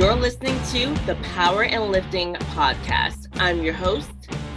[0.00, 3.26] You're listening to the Power in Lifting Podcast.
[3.34, 4.10] I'm your host,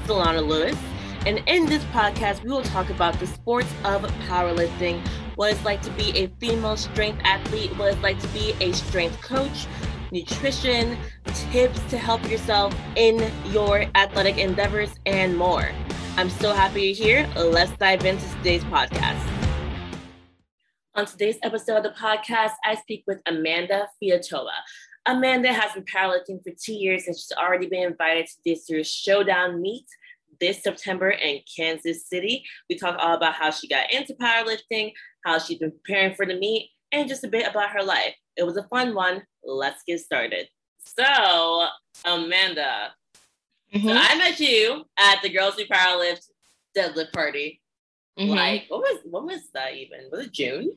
[0.05, 0.77] Solana Lewis.
[1.25, 5.81] And in this podcast, we will talk about the sports of powerlifting, what it's like
[5.81, 9.67] to be a female strength athlete, what it's like to be a strength coach,
[10.13, 15.67] nutrition, tips to help yourself in your athletic endeavors, and more.
[16.15, 17.29] I'm so happy you're here.
[17.35, 19.29] Let's dive into today's podcast.
[20.95, 24.53] On today's episode of the podcast, I speak with Amanda Fiatoa.
[25.05, 28.89] Amanda has been powerlifting for two years and she's already been invited to this year's
[28.89, 29.85] Showdown meet
[30.39, 32.43] this September in Kansas City.
[32.69, 34.93] We talk all about how she got into powerlifting,
[35.25, 38.15] how she's been preparing for the meet, and just a bit about her life.
[38.35, 39.23] It was a fun one.
[39.43, 40.47] Let's get started.
[40.79, 41.67] So,
[42.05, 42.93] Amanda,
[43.73, 43.87] mm-hmm.
[43.87, 46.27] so I met you at the Girls Who Powerlift
[46.77, 47.61] deadlift party.
[48.19, 48.31] Mm-hmm.
[48.31, 50.09] Like, what was what was that even?
[50.11, 50.75] Was it June?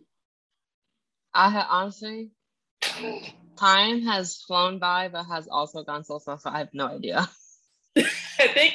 [1.34, 2.30] I had honestly,
[3.56, 6.36] time has flown by, but has also gone so so.
[6.36, 7.28] So I have no idea.
[7.96, 8.74] I think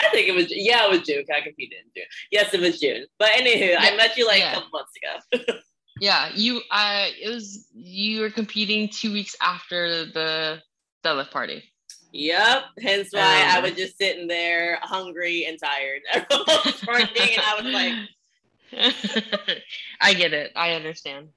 [0.00, 1.24] I think it was yeah, it was June.
[1.34, 2.06] I competed in June.
[2.30, 3.06] Yes, it was June.
[3.18, 3.78] But anywho, yeah.
[3.80, 4.52] I met you like yeah.
[4.52, 5.58] a couple months ago.
[6.00, 10.60] yeah, you I it was you were competing two weeks after the
[11.04, 11.62] deadlift party.
[12.12, 12.64] Yep.
[12.82, 16.02] Hence why um, I was just sitting there hungry and tired.
[16.14, 17.92] and I was like
[20.00, 20.52] I get it.
[20.56, 21.28] I understand.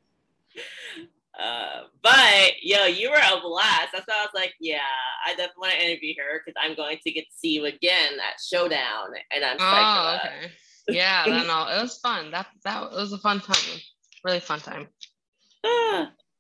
[1.38, 3.90] Uh, but yo, you were a blast.
[3.94, 4.80] That's why I was like, yeah,
[5.26, 8.14] I definitely want to interview her because I'm going to get to see you again
[8.14, 10.52] at Showdown, and I'm oh, okay.
[10.88, 12.32] Yeah, no, it was fun.
[12.32, 13.80] That that was a fun time.
[14.24, 14.88] Really fun time.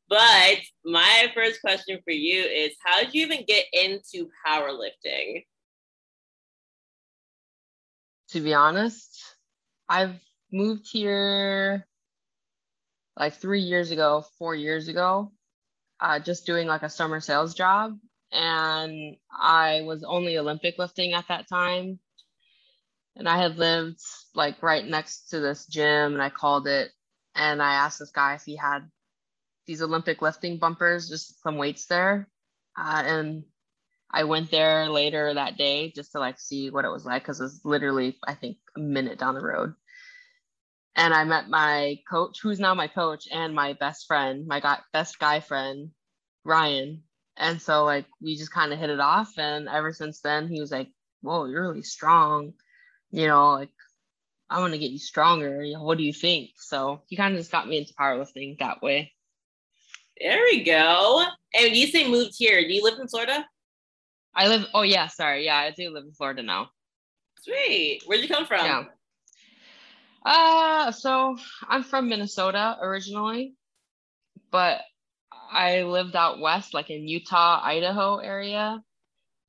[0.10, 5.46] but my first question for you is, how did you even get into powerlifting?
[8.30, 9.36] To be honest,
[9.90, 10.20] I've
[10.52, 11.86] moved here
[13.18, 15.32] like three years ago, four years ago,
[16.00, 17.98] uh, just doing like a summer sales job.
[18.32, 22.00] And I was only Olympic lifting at that time.
[23.16, 24.02] And I had lived
[24.34, 26.92] like right next to this gym and I called it
[27.34, 28.90] and I asked this guy if he had
[29.68, 32.28] these Olympic lifting bumpers, just some weights there.
[32.78, 33.44] Uh, and
[34.12, 37.40] I went there later that day just to like see what it was like because
[37.40, 39.76] it was literally, I think, a minute down the road
[40.96, 44.80] and I met my coach, who's now my coach, and my best friend, my guy,
[44.94, 45.92] best guy friend,
[46.44, 47.04] Ryan.
[47.38, 50.62] And so like we just kind of hit it off, and ever since then he
[50.62, 50.90] was like,
[51.22, 52.54] "Whoa, you're really strong,"
[53.12, 53.72] you know, like
[54.50, 55.64] I want to get you stronger.
[55.78, 56.52] What do you think?
[56.58, 59.14] So he kind of just got me into powerlifting that way.
[60.20, 61.26] There we go.
[61.54, 62.62] And you say moved here.
[62.62, 63.46] Do you live in Florida?
[64.34, 64.66] I live.
[64.74, 65.46] Oh yeah, sorry.
[65.46, 66.70] Yeah, I do live in Florida now.
[67.42, 68.02] Sweet.
[68.06, 68.66] Where'd you come from?
[68.66, 68.84] Yeah.
[70.26, 71.38] Uh, so
[71.70, 73.54] I'm from Minnesota originally,
[74.52, 74.82] but
[75.52, 78.82] I lived out west, like in Utah, Idaho area,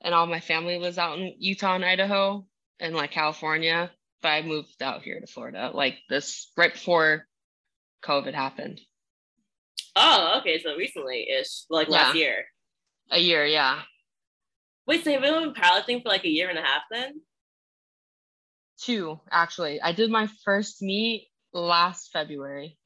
[0.03, 2.44] and all my family lives out in Utah and Idaho
[2.78, 3.91] and like California.
[4.20, 7.26] But I moved out here to Florida, like this right before
[8.04, 8.81] COVID happened.
[9.94, 10.60] Oh, okay.
[10.62, 11.94] So recently ish, like yeah.
[11.94, 12.44] last year.
[13.10, 13.81] A year, yeah.
[14.87, 17.20] Wait, so have you been powerlifting for like a year and a half then?
[18.78, 19.81] Two actually.
[19.81, 22.78] I did my first meet last February.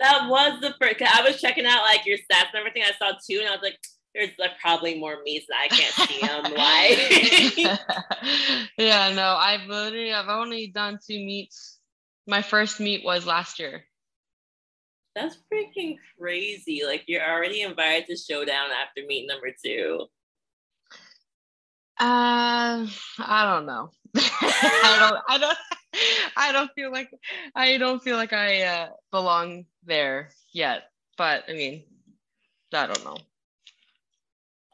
[0.00, 1.00] That was the first.
[1.00, 2.82] I was checking out like your stats and everything.
[2.82, 3.78] I saw two, and I was like,
[4.14, 6.42] "There's like probably more meets that I can't see them."
[7.78, 11.78] like, yeah, no, I've literally I've only done two meets.
[12.26, 13.84] My first meet was last year.
[15.14, 16.82] That's freaking crazy!
[16.84, 20.06] Like you're already invited to showdown after meet number two.
[22.00, 22.86] Uh,
[23.18, 23.90] I don't know.
[24.16, 25.22] I don't.
[25.28, 25.58] I don't.
[26.36, 27.10] I don't feel like
[27.54, 30.84] I don't feel like I uh, belong there yet.
[31.18, 31.84] But I mean,
[32.72, 33.18] I don't know.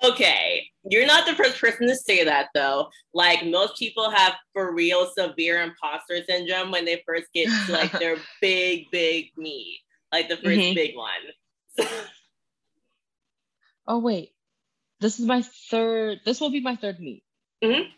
[0.05, 2.89] Okay, you're not the first person to say that though.
[3.15, 7.93] Like most people have for real severe imposter syndrome when they first get to like
[7.99, 9.81] their big, big meet,
[10.13, 10.75] like the 1st mm-hmm.
[10.75, 11.89] big one.
[13.89, 14.31] oh wait,
[15.01, 16.21] this is my third.
[16.25, 17.23] This will be my third meet.
[17.63, 17.91] Mm-hmm.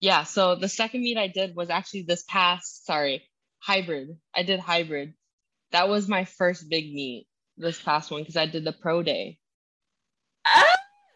[0.00, 0.24] Yeah.
[0.24, 2.86] So the second meet I did was actually this past.
[2.86, 3.28] Sorry,
[3.58, 4.16] hybrid.
[4.34, 5.14] I did hybrid.
[5.72, 7.26] That was my first big meet.
[7.56, 9.38] This past one because I did the pro day.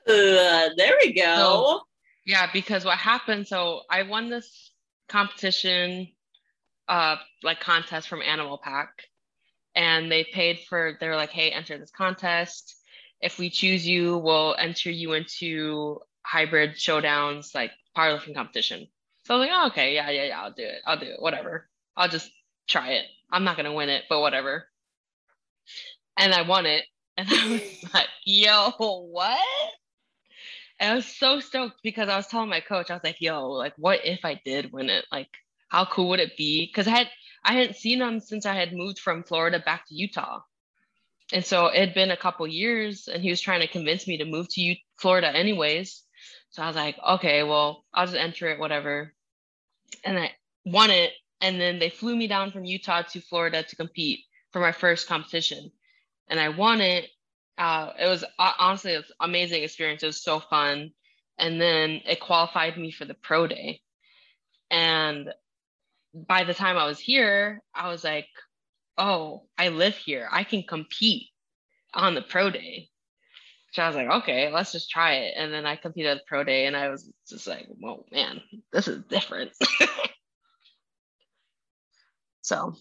[0.07, 1.23] Oh, there we go.
[1.37, 1.81] So,
[2.27, 3.47] yeah, because what happened?
[3.47, 4.73] So I won this
[5.09, 6.09] competition,
[6.89, 8.91] uh, like contest from Animal Pak,
[9.75, 10.99] and they paid for.
[11.01, 12.77] They're like, hey, enter this contest.
[13.25, 18.87] If we choose you, we'll enter you into hybrid showdowns, like powerlifting competition.
[19.25, 20.83] So I was like, oh, okay, yeah, yeah, yeah, I'll do it.
[20.87, 21.23] I'll do it.
[21.23, 21.67] Whatever.
[21.97, 22.31] I'll just
[22.69, 23.07] try it.
[23.33, 24.67] I'm not gonna win it, but whatever.
[26.19, 26.85] And I won it.
[27.17, 29.39] And I was like, yo, what?
[30.81, 33.51] And I was so stoked because I was telling my coach, I was like, yo,
[33.51, 35.05] like, what if I did win it?
[35.13, 35.29] Like,
[35.69, 36.67] how cool would it be?
[36.67, 37.11] Because I had
[37.45, 40.41] I hadn't seen him since I had moved from Florida back to Utah.
[41.35, 44.19] And so it had been a couple years and he was trying to convince me
[44.19, 46.05] to move to Florida anyways.
[46.51, 49.13] So I was like, okay, well, I'll just enter it, whatever.
[50.05, 50.31] And I
[50.65, 51.11] won it.
[51.41, 54.21] And then they flew me down from Utah to Florida to compete
[54.53, 55.73] for my first competition.
[56.29, 57.11] And I won it.
[57.59, 60.05] Uh, it was uh, honestly it was amazing experience.
[60.05, 60.93] It was so fun.
[61.37, 63.81] And then it qualified me for the pro day.
[64.71, 65.31] And
[66.15, 68.29] by the time I was here, I was like,
[68.99, 70.29] oh, I live here.
[70.31, 71.29] I can compete
[71.93, 72.89] on the pro day.
[73.73, 75.35] So I was like, okay, let's just try it.
[75.37, 78.41] And then I competed at the pro day and I was just like, whoa, man,
[78.73, 79.51] this is different.
[82.43, 82.75] so.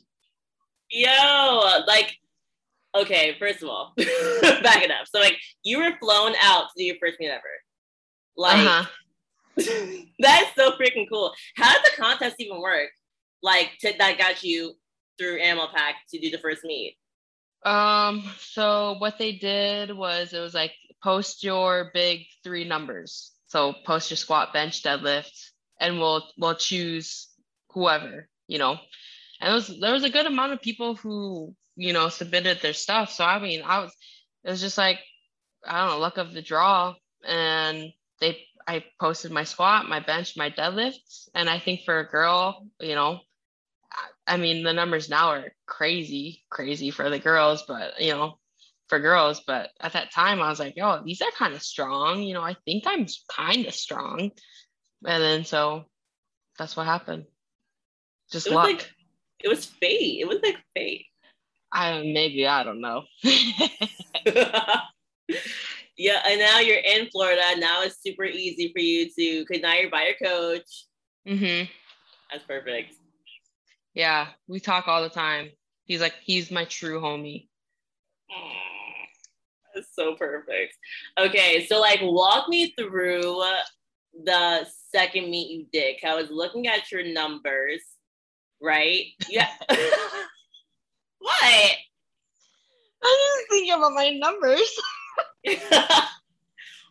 [0.91, 2.15] Yo, like,
[2.95, 5.07] okay, first of all, back it up.
[5.07, 7.41] So, like, you were flown out to do your first meet ever.
[8.37, 8.85] Like, uh-huh.
[10.19, 11.33] that's so freaking cool.
[11.55, 12.89] How did the contest even work?
[13.41, 14.75] Like, to, that got you
[15.17, 16.97] through Animal Pak to do the first meet?
[17.65, 23.31] Um, so what they did was it was like post your big three numbers.
[23.47, 27.29] So post your squat, bench, deadlift, and we'll we'll choose
[27.69, 28.77] whoever, you know.
[29.39, 33.11] And was there was a good amount of people who, you know, submitted their stuff.
[33.11, 33.95] So I mean, I was
[34.43, 34.99] it was just like,
[35.65, 36.95] I don't know, luck of the draw.
[37.25, 41.29] And they I posted my squat, my bench, my deadlifts.
[41.35, 43.19] And I think for a girl, you know,
[44.25, 48.39] I mean, the numbers now are crazy, crazy for the girls, but you know,
[48.87, 49.41] for girls.
[49.45, 52.21] But at that time, I was like, oh, these are kind of strong.
[52.21, 54.31] You know, I think I'm kind of strong.
[55.05, 55.85] And then so
[56.57, 57.25] that's what happened.
[58.31, 58.65] Just luck.
[58.65, 58.91] Like,
[59.43, 60.21] it was fate.
[60.21, 61.05] It was like fate.
[61.71, 63.03] I maybe I don't know.
[65.97, 67.41] yeah, and now you're in Florida.
[67.57, 70.85] Now it's super easy for you to because now you're by your coach.
[71.27, 71.69] Mm-hmm.
[72.31, 72.93] That's perfect.
[73.93, 75.49] Yeah, we talk all the time.
[75.85, 77.47] He's like, he's my true homie.
[79.73, 80.77] That's so perfect.
[81.17, 83.41] Okay, so like walk me through
[84.23, 85.95] the second meet you did.
[86.05, 87.81] I was looking at your numbers,
[88.61, 89.05] right?
[89.29, 89.49] Yeah.
[89.69, 89.77] what?
[93.03, 94.79] I'm just thinking about my numbers.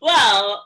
[0.02, 0.64] well,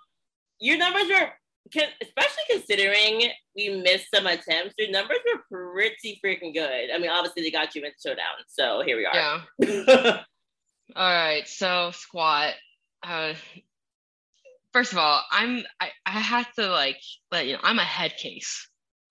[0.58, 1.30] your numbers were
[1.72, 5.18] can, especially considering we missed some attempts, your numbers
[5.50, 6.90] were pretty freaking good.
[6.94, 9.14] I mean, obviously they got you in showdown, so here we are.
[9.14, 10.22] Yeah.
[10.96, 12.54] all right, so squat.
[13.02, 13.34] Uh,
[14.72, 18.16] first of all, I'm I, I have to like let you know I'm a head
[18.16, 18.68] case.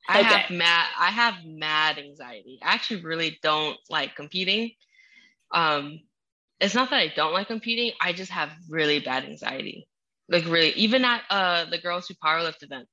[0.07, 0.30] I okay.
[0.30, 2.60] have mad I have mad anxiety.
[2.63, 4.72] I actually really don't like competing.
[5.52, 6.02] Um,
[6.60, 7.94] it's not that I don't like competing.
[8.02, 9.88] I just have really bad anxiety
[10.30, 12.88] like really even at uh the girls who powerlift event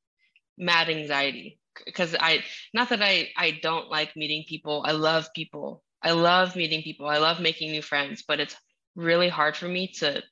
[0.58, 1.58] mad anxiety.
[1.86, 2.44] Because i
[2.74, 4.84] not that i i don't like meeting people.
[4.86, 5.82] I love people.
[6.02, 7.06] I love meeting people.
[7.06, 8.24] I love making new friends.
[8.26, 8.56] But it's
[8.94, 10.22] really hard for me to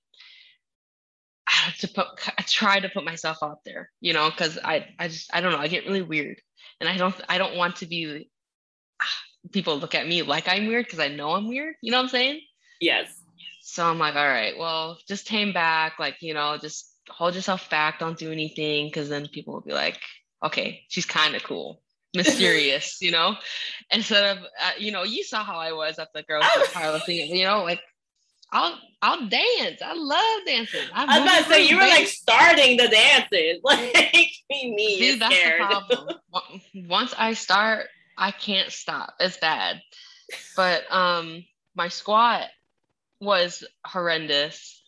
[1.79, 2.07] to put
[2.39, 5.53] I try to put myself out there you know because i i just i don't
[5.53, 5.59] know.
[5.59, 6.41] I get really weird.
[6.81, 8.31] And i don't i don't want to be
[9.53, 11.75] people look at me like i'm weird because i know i'm weird.
[11.81, 12.41] You know what i'm saying?
[12.81, 13.19] Yes.
[13.63, 17.69] So i'm like all right well just tame back like you know just hold yourself
[17.71, 20.01] back, don't do anything, because then people will be like,
[20.45, 21.83] okay, she's kind of cool,
[22.15, 23.37] mysterious, you know.
[23.91, 27.45] Instead of, uh, you know, you saw how I was at the girls' powerlifting, you
[27.45, 27.81] know, like
[28.53, 29.81] I'll I'll dance.
[29.83, 30.81] I love dancing.
[30.93, 34.99] I, was about to say you were like starting the dances, like me.
[34.99, 35.61] See, that's scared.
[35.61, 36.09] the problem.
[36.89, 37.87] Once I start,
[38.19, 39.15] I can't stop.
[39.21, 39.81] It's bad.
[40.57, 42.49] But um, my squat
[43.21, 44.80] was horrendous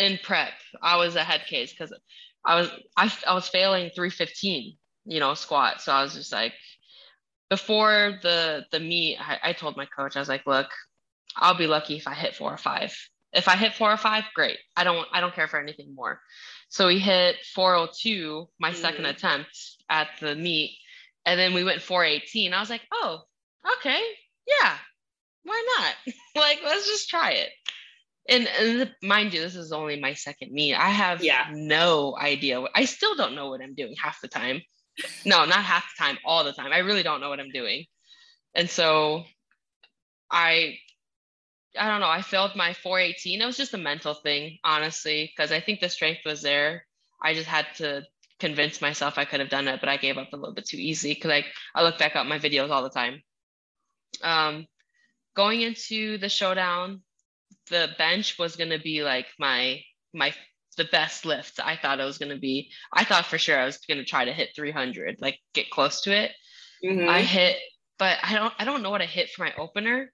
[0.00, 0.52] in prep,
[0.82, 1.92] I was a head case because
[2.44, 5.82] I was I, I was failing 315, you know, squat.
[5.82, 6.54] So I was just like,
[7.50, 10.68] before the the meet, I, I told my coach, I was like, look,
[11.36, 12.96] I'll be lucky if I hit four or five.
[13.32, 14.58] If I hit four or five, great.
[14.76, 16.20] I don't I don't care for anything more.
[16.68, 18.74] So we hit 402, my mm.
[18.76, 20.78] second attempt at the meet,
[21.26, 22.54] and then we went 418.
[22.54, 23.22] I was like, oh,
[23.78, 24.00] okay,
[24.46, 24.76] yeah,
[25.42, 26.14] why not?
[26.36, 27.50] like, let's just try it
[28.30, 30.74] and, and mind you, this is only my second meet.
[30.74, 31.48] I have yeah.
[31.52, 32.60] no idea.
[32.60, 34.62] What, I still don't know what I'm doing half the time.
[35.24, 36.72] No, not half the time, all the time.
[36.72, 37.86] I really don't know what I'm doing.
[38.54, 39.24] And so
[40.30, 40.78] I
[41.78, 43.40] I don't know, I failed my 418.
[43.40, 46.84] It was just a mental thing, honestly, because I think the strength was there.
[47.22, 48.02] I just had to
[48.40, 50.78] convince myself I could have done it, but I gave up a little bit too
[50.78, 51.44] easy because I,
[51.74, 53.22] I look back at my videos all the time.
[54.22, 54.66] Um,
[55.36, 57.02] going into the showdown,
[57.70, 59.80] the bench was gonna be like my
[60.12, 60.34] my
[60.76, 62.70] the best lift I thought it was gonna be.
[62.92, 66.12] I thought for sure I was gonna try to hit 300, like get close to
[66.12, 66.32] it.
[66.84, 67.08] Mm-hmm.
[67.08, 67.56] I hit,
[67.98, 70.12] but I don't I don't know what I hit for my opener.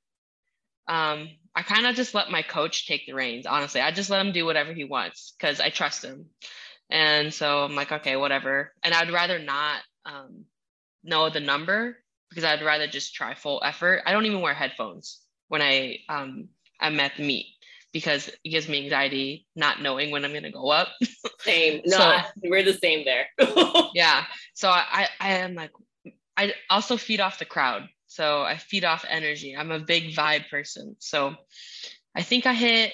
[0.89, 3.47] Um, I kind of just let my coach take the reins.
[3.47, 6.27] Honestly, I just let him do whatever he wants because I trust him.
[6.91, 8.73] And so I'm like, okay, whatever.
[8.85, 10.45] And I'd rather not um,
[11.03, 11.97] know the number
[12.29, 14.03] because I'd rather just try full effort.
[14.07, 16.49] I don't even wear headphones when I um,
[16.81, 17.47] I'm at the meet
[17.97, 20.89] because it gives me anxiety not knowing when I'm gonna go up.
[21.41, 21.81] same.
[21.87, 23.27] No, so, we're the same there.
[23.95, 24.25] yeah.
[24.53, 25.71] So I I am like
[26.37, 27.89] I also feed off the crowd.
[28.07, 29.57] So I feed off energy.
[29.57, 30.97] I'm a big vibe person.
[30.99, 31.37] So
[32.15, 32.93] I think I hit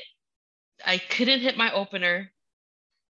[0.86, 2.30] I couldn't hit my opener.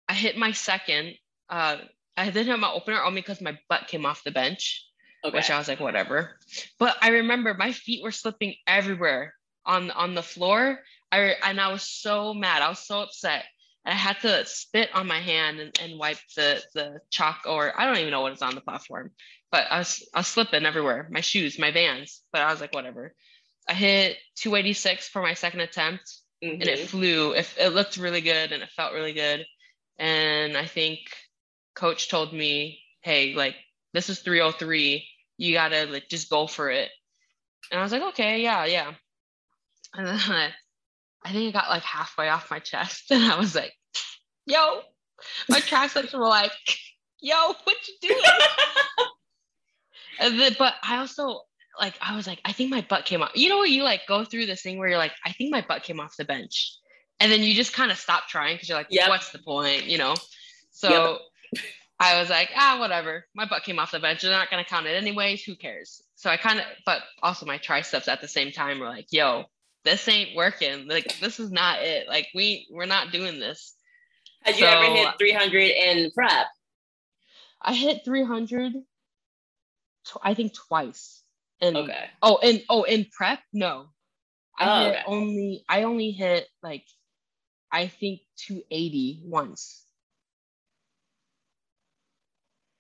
[0.10, 1.14] I hit my second.
[1.50, 1.78] Uh
[2.18, 4.84] I didn't hit my opener only because my butt came off the bench.
[5.24, 5.38] Okay.
[5.38, 6.38] Which I was like, whatever.
[6.80, 9.34] But I remember my feet were slipping everywhere
[9.68, 10.80] on on the floor.
[11.12, 12.62] I and I was so mad.
[12.62, 13.46] I was so upset.
[13.86, 17.86] I had to spit on my hand and, and wipe the the chalk or I
[17.86, 19.12] don't even know what is on the platform.
[19.52, 21.08] But I was I was slipping everywhere.
[21.12, 22.22] My shoes, my vans.
[22.34, 23.14] But I was like, whatever.
[23.70, 26.04] I hit 286 for my second attempt
[26.44, 26.62] mm-hmm.
[26.62, 26.88] and it mm-hmm.
[26.88, 27.32] flew.
[27.32, 29.46] It, it looked really good and it felt really good.
[29.98, 31.00] And I think
[31.76, 33.56] coach told me, hey, like
[33.94, 35.08] this is 303.
[35.38, 36.90] You gotta like just go for it.
[37.72, 38.94] And I was like, okay, yeah, yeah.
[39.96, 40.50] And then I,
[41.24, 43.74] I think I got like halfway off my chest and I was like,
[44.46, 44.82] yo,
[45.50, 46.52] my track slips were like,
[47.20, 48.22] yo, what you doing?
[50.20, 51.42] and then, but I also
[51.80, 53.32] like, I was like, I think my butt came off.
[53.36, 55.64] You know what you like go through this thing where you're like, I think my
[55.68, 56.76] butt came off the bench.
[57.20, 59.10] And then you just kind of stop trying because you're like, yep.
[59.10, 59.86] what's the point?
[59.86, 60.16] You know?
[60.72, 61.20] So
[61.54, 61.64] yep.
[62.00, 63.26] I was like, ah, whatever.
[63.34, 64.22] My butt came off the bench.
[64.22, 65.44] They're not going to count it anyways.
[65.44, 66.02] Who cares?
[66.16, 69.46] So I kind of, but also my triceps at the same time were like, yo,
[69.88, 70.88] this ain't working.
[70.88, 72.10] Like, this is not it.
[72.10, 73.74] Like, we, we're not doing this.
[74.44, 76.48] Had so, you ever hit 300 in prep?
[77.62, 78.74] I hit 300,
[80.22, 81.24] I think twice.
[81.62, 82.10] And, okay.
[82.22, 83.40] Oh, and, oh, in prep?
[83.54, 83.88] No.
[84.60, 85.04] I oh, hit okay.
[85.08, 86.84] only, I only hit like,
[87.72, 89.84] I think 280 once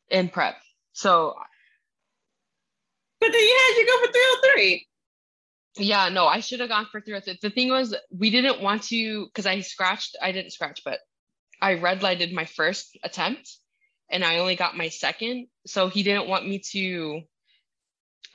[0.09, 0.55] in prep.
[0.91, 1.35] So
[3.19, 4.87] But then you had you go for 303.
[5.79, 7.39] Yeah, no, I should have gone for 303.
[7.41, 10.99] The thing was we didn't want to because I scratched, I didn't scratch, but
[11.61, 13.57] I red lighted my first attempt
[14.09, 15.47] and I only got my second.
[15.65, 17.21] So he didn't want me to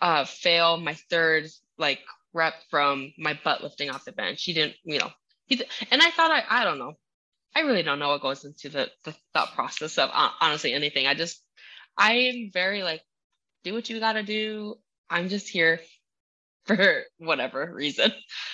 [0.00, 1.46] uh fail my third
[1.78, 2.00] like
[2.32, 4.42] rep from my butt lifting off the bench.
[4.44, 5.10] He didn't, you know,
[5.46, 6.94] he and I thought I I don't know.
[7.54, 11.06] I really don't know what goes into the, the thought process of uh, honestly anything.
[11.06, 11.42] I just
[11.96, 13.02] I am very like,
[13.64, 14.76] do what you got to do.
[15.10, 15.80] I'm just here
[16.66, 18.12] for whatever reason.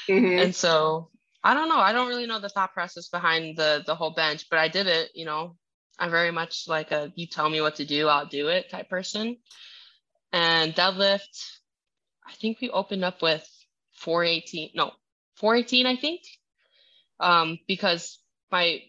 [0.09, 0.38] Mm-hmm.
[0.38, 1.11] And so
[1.43, 1.79] I don't know.
[1.79, 4.87] I don't really know the thought process behind the the whole bench, but I did
[4.87, 5.11] it.
[5.15, 5.57] You know,
[5.99, 8.88] I'm very much like a you tell me what to do, I'll do it type
[8.88, 9.37] person.
[10.33, 11.61] And deadlift,
[12.27, 13.49] I think we opened up with
[13.97, 14.71] 418.
[14.75, 14.93] No,
[15.37, 15.87] 418.
[15.87, 16.21] I think,
[17.21, 18.19] um, because
[18.50, 18.83] my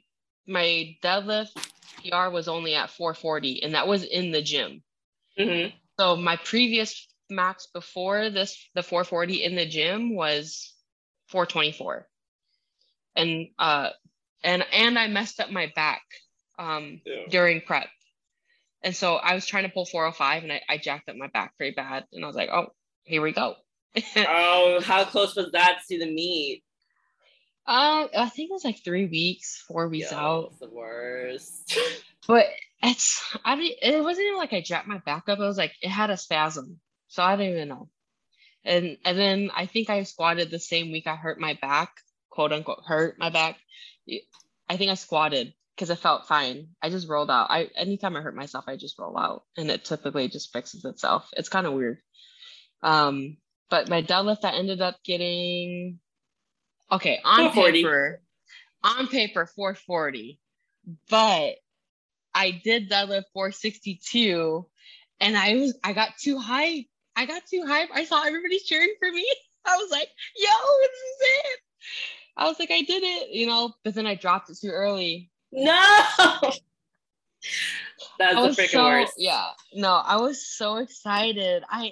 [0.47, 1.51] my deadlift
[2.03, 4.83] PR was only at 440, and that was in the gym.
[5.37, 5.75] Mm-hmm.
[5.99, 10.73] So my previous max before this, the 440 in the gym was
[11.27, 12.07] 424,
[13.15, 13.89] and uh,
[14.43, 16.01] and and I messed up my back
[16.57, 17.23] um yeah.
[17.29, 17.87] during prep,
[18.83, 21.55] and so I was trying to pull 405, and I, I jacked up my back
[21.57, 22.67] pretty bad, and I was like, oh,
[23.03, 23.55] here we go.
[24.17, 26.63] oh, how close was that to the meet?
[27.65, 30.59] Uh, I think it was like three weeks, four weeks Yo, out.
[30.59, 31.77] The worst.
[32.27, 32.45] but
[32.81, 33.77] it's I didn't.
[33.81, 35.39] It wasn't even like I jacked my back up.
[35.39, 37.89] It was like it had a spasm, so I don't even know.
[38.63, 41.91] And and then I think I squatted the same week I hurt my back,
[42.29, 43.57] quote unquote, hurt my back.
[44.69, 46.69] I think I squatted because it felt fine.
[46.81, 47.47] I just rolled out.
[47.49, 51.29] I anytime I hurt myself, I just roll out, and it typically just fixes itself.
[51.33, 51.99] It's kind of weird.
[52.83, 53.37] Um,
[53.69, 55.99] but my deadlift, I ended up getting
[56.91, 58.21] Okay, on paper,
[58.83, 60.39] on paper 440,
[61.09, 61.55] but
[62.33, 64.65] I did deadlift 462
[65.19, 66.85] and I was I got too high.
[67.19, 67.89] I got too hype.
[67.93, 69.27] I saw everybody cheering for me.
[69.65, 70.07] I was like,
[70.37, 70.47] yo,
[70.79, 71.59] this is it.
[72.37, 75.29] I was like, I did it, you know, but then I dropped it too early.
[75.51, 75.73] No.
[78.17, 79.15] That's the freaking so, worst.
[79.17, 79.49] Yeah.
[79.73, 81.63] No, I was so excited.
[81.69, 81.91] I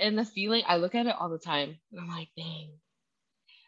[0.00, 1.78] and the feeling I look at it all the time.
[1.92, 2.70] And I'm like, dang,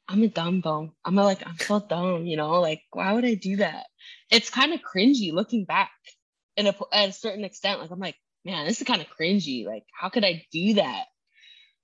[0.08, 0.90] I'm a dumb bone.
[1.04, 3.86] I'm a, like, I'm so dumb, you know, like, why would I do that?
[4.32, 5.92] It's kind of cringy looking back
[6.56, 7.80] in a, at a certain extent.
[7.80, 9.66] Like, I'm like, man, this is kind of cringy.
[9.66, 11.04] Like, how could I do that?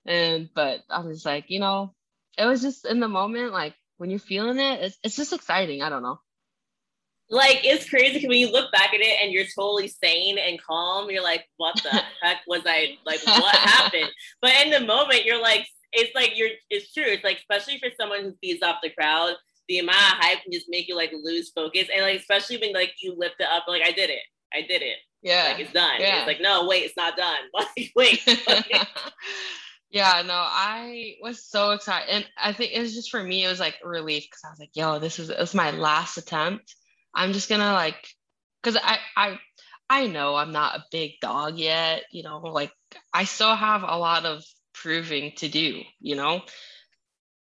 [0.05, 1.93] And, but I was like, you know,
[2.37, 5.81] it was just in the moment, like, when you're feeling it, it's, it's just exciting.
[5.81, 6.19] I don't know.
[7.29, 10.61] Like it's crazy because when you look back at it and you're totally sane and
[10.61, 11.89] calm, you're like, what the
[12.21, 13.25] heck was I like?
[13.25, 14.11] What happened?
[14.41, 16.49] But in the moment, you're like, it's like you're.
[16.69, 17.05] It's true.
[17.05, 19.35] It's like especially for someone who feeds off the crowd,
[19.67, 22.73] the amount of hype can just make you like lose focus, and like especially when
[22.73, 24.21] like you lift it up, like I did it,
[24.53, 24.97] I did it.
[25.25, 25.95] Yeah, like it's done.
[25.99, 26.19] Yeah.
[26.19, 27.35] It's like no, wait, it's not done.
[27.53, 28.21] Like wait.
[29.89, 33.47] yeah, no, I was so excited, and I think it was just for me, it
[33.47, 36.75] was like relief because I was like, yo, this is is my last attempt.
[37.15, 37.95] I'm just gonna like,
[38.61, 39.39] because I I
[39.89, 42.71] I know I'm not a big dog yet, you know, like
[43.11, 44.43] I still have a lot of
[44.75, 46.41] proving to do, you know.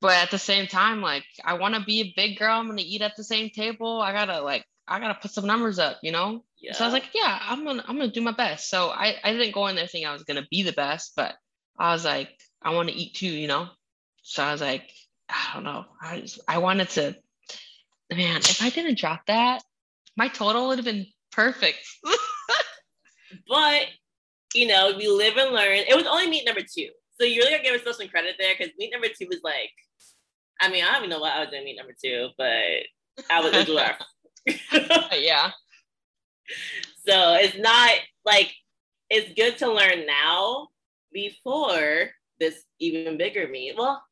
[0.01, 2.55] But at the same time, like I want to be a big girl.
[2.59, 4.01] I'm gonna eat at the same table.
[4.01, 6.43] I gotta like I gotta put some numbers up, you know.
[6.61, 6.73] Yeah.
[6.73, 8.69] So I was like, yeah, I'm gonna I'm gonna do my best.
[8.69, 11.35] So I I didn't go in there thinking I was gonna be the best, but
[11.77, 12.29] I was like,
[12.61, 13.69] I want to eat too, you know.
[14.23, 14.91] So I was like,
[15.29, 15.85] I don't know.
[16.01, 17.15] I just, I wanted to.
[18.11, 19.63] Man, if I didn't drop that,
[20.17, 21.79] my total would have been perfect.
[23.47, 23.85] but
[24.53, 25.77] you know, we live and learn.
[25.87, 26.89] It was only meet number two,
[27.19, 29.71] so you really gotta give yourself some credit there because meet number two was like,
[30.59, 32.47] I mean, I don't even know what I was doing meet number two, but
[33.31, 35.23] I was into it.
[35.23, 35.51] yeah.
[37.07, 37.91] So it's not
[38.23, 38.53] like
[39.09, 40.67] it's good to learn now
[41.11, 43.75] before this even bigger meet.
[43.75, 44.03] Well,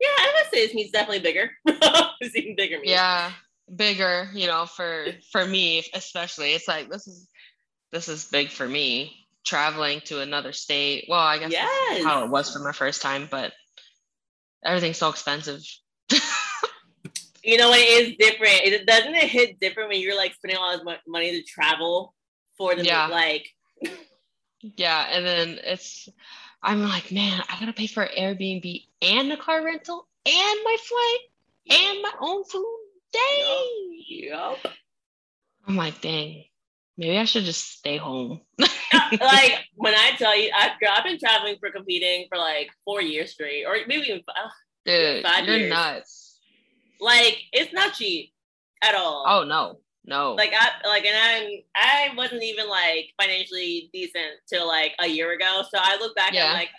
[0.00, 1.50] yeah, I would say this meet's definitely bigger.
[1.66, 2.90] it's even bigger meet.
[2.90, 3.32] Yeah,
[3.74, 4.30] bigger.
[4.32, 7.28] You know, for for me especially, it's like this is
[7.92, 11.06] this is big for me traveling to another state.
[11.08, 12.04] Well, I guess Yes.
[12.04, 13.52] how it was for my first time, but
[14.64, 15.60] everything's so expensive.
[17.42, 18.60] You know, it is different.
[18.64, 22.14] It doesn't it hit different when you're like spending all this money to travel
[22.58, 23.06] for the Yeah.
[23.06, 23.48] like
[24.76, 26.08] Yeah, and then it's
[26.62, 31.78] I'm like, man, I gotta pay for Airbnb and the car rental and my flight
[31.80, 32.76] and my own food.
[33.12, 34.04] Dang.
[34.08, 34.66] Yep.
[35.66, 36.44] I'm like, dang,
[36.96, 38.40] maybe I should just stay home.
[38.58, 43.00] like when I tell you, I, girl, I've been traveling for competing for like four
[43.00, 44.48] years straight, or maybe even uh,
[44.84, 45.70] Dude, Five you're years.
[45.70, 46.29] nuts.
[47.00, 48.32] Like it's not cheap
[48.82, 49.24] at all.
[49.28, 50.34] Oh no, no.
[50.34, 55.32] like I like, and I'm I wasn't even like financially decent till like a year
[55.32, 55.62] ago.
[55.70, 56.46] So I look back Yeah.
[56.50, 56.70] and like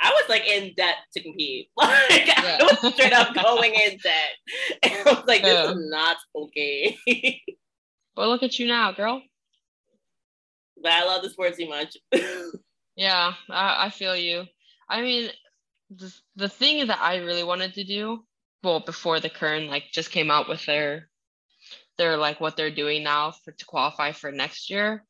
[0.00, 1.68] I was like in debt to compete.
[1.76, 2.58] Like Yeah.
[2.60, 4.30] I was straight up going in debt,
[4.82, 5.70] and I was like, this Yeah.
[5.72, 6.98] is not okay.
[8.14, 9.22] but look at you now, girl.
[10.82, 11.96] but I love the sport too much.
[12.96, 14.44] Yeah, I, I feel you.
[14.88, 15.30] I mean,
[15.90, 18.24] the, the thing that I really wanted to do,
[18.62, 21.08] well, before the Kern like just came out with their
[21.98, 25.04] their like what they're doing now for to qualify for next year,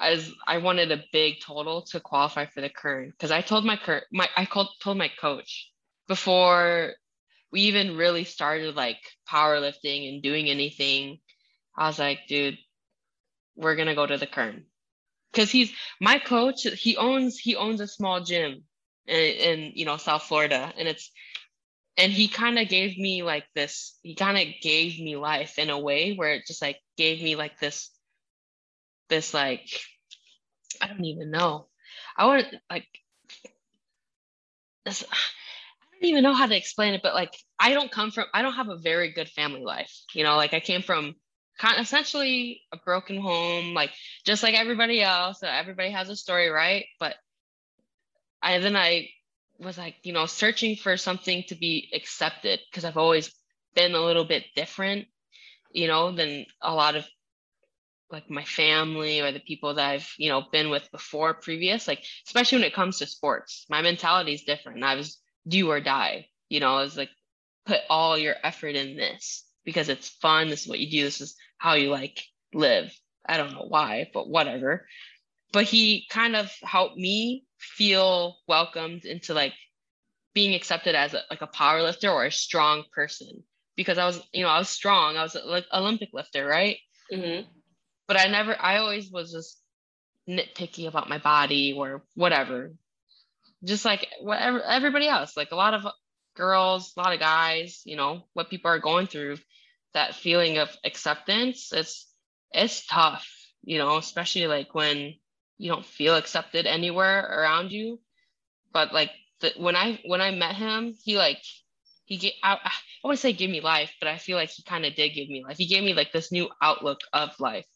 [0.00, 3.76] as I wanted a big total to qualify for the Kern because I told my
[3.76, 5.70] Kern my I called told my coach
[6.08, 6.92] before
[7.52, 11.18] we even really started like powerlifting and doing anything.
[11.76, 12.58] I was like, dude,
[13.56, 14.64] we're gonna go to the Kern
[15.34, 18.62] because he's my coach he owns he owns a small gym
[19.06, 21.10] in, in you know south florida and it's
[21.96, 25.70] and he kind of gave me like this he kind of gave me life in
[25.70, 27.90] a way where it just like gave me like this
[29.08, 29.68] this like
[30.80, 31.68] i don't even know.
[32.16, 32.86] I want like
[34.84, 38.26] this i don't even know how to explain it but like i don't come from
[38.34, 40.36] i don't have a very good family life you know?
[40.36, 41.14] Like i came from
[41.58, 43.92] kind essentially a broken home like
[44.26, 46.86] just like everybody else everybody has a story right?
[46.98, 47.14] But
[48.42, 49.08] i then i
[49.58, 53.32] was like you know searching for something to be accepted because i've always
[53.74, 55.06] been a little bit different
[55.70, 57.04] you know than a lot of
[58.10, 62.04] like my family or the people that i've you know been with before previous like
[62.26, 63.66] especially when it comes to sports.
[63.68, 64.84] My mentality is different.
[64.84, 67.10] I was do or die you know i was like
[67.66, 71.20] put all your effort in this because it's fun this is what you do this
[71.20, 72.94] is how you like live.
[73.26, 74.86] I don't know why but whatever.
[75.52, 79.54] But he kind of helped me feel welcomed into like
[80.34, 83.44] being accepted as a, like a power lifter or a strong person.
[83.76, 85.16] Because i was you know i was strong.
[85.16, 86.78] I was like olympic lifter right?
[87.12, 87.46] Mhm.
[88.08, 89.60] but i never i always was just
[90.28, 92.72] nitpicky about my body or whatever.
[93.64, 95.36] Just like whatever everybody else.
[95.36, 95.86] Like a lot of
[96.34, 99.36] girls a lot of guys you know what people are going through
[99.94, 102.12] that feeling of acceptance it's
[102.52, 103.26] it's tough
[103.62, 105.14] you know especially like when
[105.58, 108.00] you don't feel accepted anywhere around you.
[108.72, 111.42] But like the, when i when i met him he like
[112.04, 112.58] he gave I,
[113.04, 115.28] I to say give me life but i feel like he kind of did give
[115.28, 115.58] me life.
[115.58, 117.66] He gave me like this new outlook of life.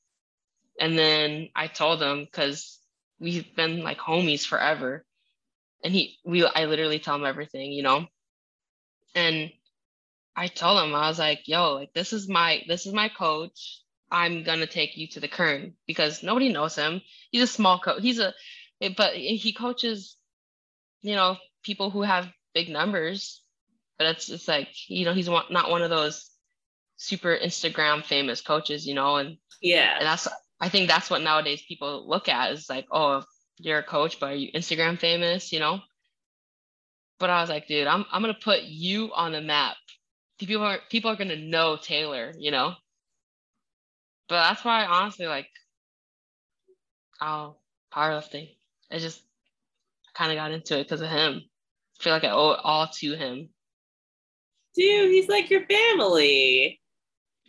[0.81, 2.79] And then i told him because
[3.21, 5.05] we've been like homies forever.
[5.85, 8.07] And he we i literally tell him everything you know?
[9.15, 9.51] And
[10.37, 13.83] I told him I was like, "Yo, like this is my this is my coach.
[14.11, 17.03] I'm gonna take you to the Kern because nobody knows him.
[17.31, 18.03] He's a small coach.
[18.03, 18.33] He's a,
[18.97, 20.17] but he coaches,
[21.03, 23.43] you know, people who have big numbers.
[23.99, 26.31] But it's it's like you know he's not one of those
[26.97, 30.29] super Instagram famous coaches, you know, and yeah, and that's
[30.61, 33.23] I think that's what nowadays people look at is like, oh,
[33.59, 35.81] you're a coach, but are you Instagram famous, you know?
[37.19, 39.77] But I was like, dude, I'm I'm gonna put you on the map.
[40.39, 42.75] People are people are gonna know Taylor, you know.
[44.29, 45.49] But that's why honestly, like,
[47.21, 47.57] oh,
[47.93, 48.51] powerlifting.
[48.91, 49.23] I just
[50.15, 51.43] kind of got into it because of him.
[52.01, 53.49] I feel like I owe it all to him.
[54.75, 56.81] Dude, he's like your family.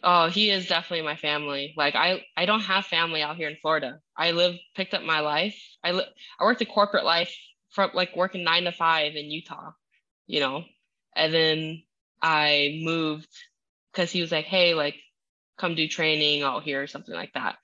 [0.01, 1.73] Oh, he is definitely my family.
[1.75, 3.99] Like I, I don't have family out here in Florida.
[4.15, 5.59] I live, picked up my life.
[5.83, 7.35] I li- I worked a corporate life
[7.71, 9.71] from like working nine to five in Utah,
[10.25, 10.63] you know,
[11.15, 11.83] and then
[12.21, 13.27] I moved
[13.91, 14.95] because he was like, hey, like
[15.59, 17.57] come do training out here or something like that.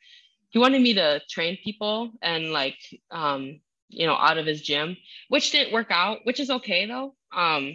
[0.50, 2.78] He wanted me to train people and like
[3.12, 4.98] um, you know, out of his gym,
[5.30, 7.16] which didn't work out, which is okay though.
[7.32, 7.74] Um,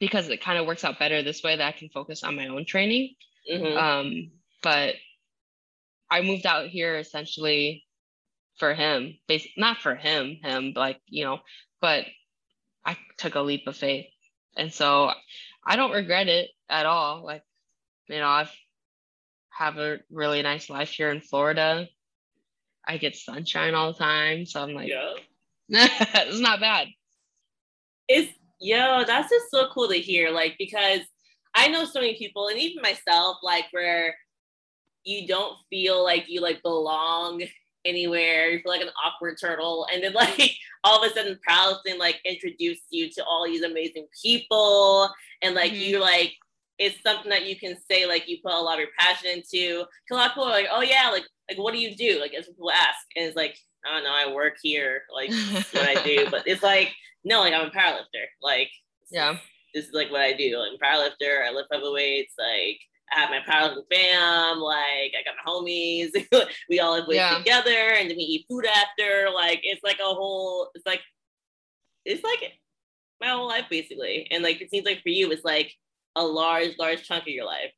[0.00, 2.46] because it kind of works out better this way that I can focus on my
[2.48, 3.14] own training.
[3.50, 3.76] Mm-hmm.
[3.76, 4.30] Um,
[4.62, 4.94] but
[6.10, 7.84] I moved out here essentially
[8.58, 11.40] for him, basically not for him, him, like, you know,
[11.80, 12.04] but
[12.84, 14.06] I took a leap of faith.
[14.56, 15.10] And so
[15.66, 17.24] I don't regret it at all.
[17.24, 17.42] Like,
[18.08, 18.52] you know, I've
[19.58, 21.88] have a really nice life here in Florida.
[22.86, 24.46] I get sunshine all the time.
[24.46, 25.14] So I'm like, yeah.
[25.68, 26.88] it's not bad.
[28.06, 30.30] It's yo, that's just so cool to hear.
[30.30, 31.00] Like, because
[31.54, 34.14] I know so many people, and even myself, like where
[35.04, 37.42] you don't feel like you like belong
[37.84, 38.50] anywhere.
[38.50, 40.52] You feel like an awkward turtle, and then like
[40.84, 45.10] all of a sudden, powerlifting like introduced you to all these amazing people,
[45.42, 45.80] and like mm-hmm.
[45.80, 46.34] you like
[46.78, 49.84] it's something that you can say like you put a lot of your passion into.
[50.10, 52.20] A lot of people are like, oh yeah, like like what do you do?
[52.20, 55.30] Like as people ask, and it's like I don't know, I work here, like
[55.72, 56.92] what I do, but it's like
[57.24, 58.70] no, like I'm a powerlifter, like
[59.10, 59.38] yeah
[59.74, 60.58] this is like what I do.
[60.58, 61.46] I'm a powerlifter.
[61.46, 62.34] I lift heavy weights.
[62.38, 62.80] Like
[63.12, 64.58] I have my powerlifting fam.
[64.58, 66.10] Like I got my homies.
[66.68, 67.38] we all live yeah.
[67.38, 69.28] together, and then we eat food after.
[69.34, 70.70] Like it's like a whole.
[70.74, 71.00] It's like
[72.04, 72.52] it's like
[73.20, 74.26] my whole life basically.
[74.30, 75.72] And like it seems like for you, it's like
[76.18, 77.72] a large, large chunk of your life.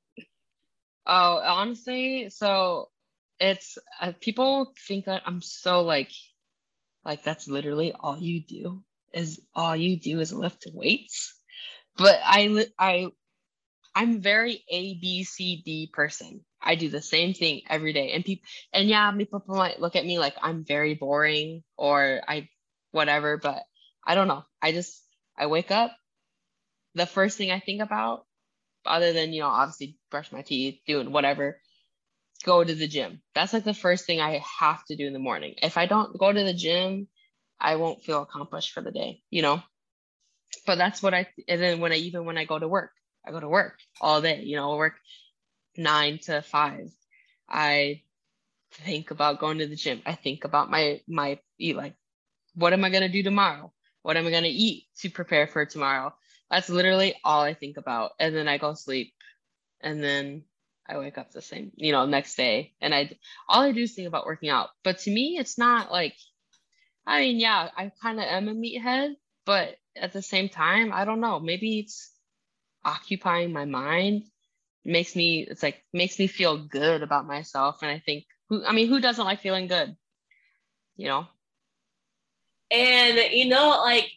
[1.06, 2.90] Oh, honestly, so
[3.38, 6.12] it's uh, people think that I'm so like,
[7.04, 11.34] like that's literally all you do is all you do is lift weights
[11.96, 13.08] but I I
[13.94, 16.40] I'm very A B C D person.
[16.62, 20.06] I do the same thing every day, and people and yeah, people might look at
[20.06, 22.48] me like I'm very boring or I
[22.92, 23.62] whatever, but
[24.06, 24.44] I don't know.
[24.62, 25.02] I just
[25.36, 25.92] I wake up.
[26.94, 28.26] The first thing I think about,
[28.86, 31.60] other than you know obviously brush my teeth, doing whatever,
[32.44, 33.22] go to the gym.
[33.34, 35.54] That's like the first thing I have to do in the morning.
[35.62, 37.08] If I don't go to the gym,
[37.60, 39.22] I won't feel accomplished for the day.
[39.30, 39.62] You know
[40.66, 42.92] but that's what I and then when I even when I go to work,
[43.26, 44.94] I go to work all day, you know, I work
[45.76, 46.88] nine to five.
[47.48, 48.02] I
[48.72, 50.02] think about going to the gym.
[50.06, 51.94] I think about my my eat like
[52.54, 53.72] what am I gonna do tomorrow?
[54.02, 56.14] What am I gonna eat to prepare for tomorrow?
[56.50, 58.12] That's literally all I think about.
[58.18, 59.12] And then I go sleep
[59.80, 60.44] and then
[60.88, 62.74] I wake up the same, you know, next day.
[62.80, 63.16] And I
[63.48, 64.70] all I do is think about working out.
[64.82, 66.16] But to me, it's not like
[67.06, 69.14] I mean, yeah, I kind of am a meathead,
[69.46, 71.40] but at the same time, I don't know.
[71.40, 72.12] Maybe it's
[72.84, 74.24] occupying my mind.
[74.84, 77.78] makes me it's like makes me feel good about myself.
[77.82, 79.96] And I think who I mean, who doesn't like feeling good?
[80.96, 81.26] You know?
[82.72, 84.10] And you know, like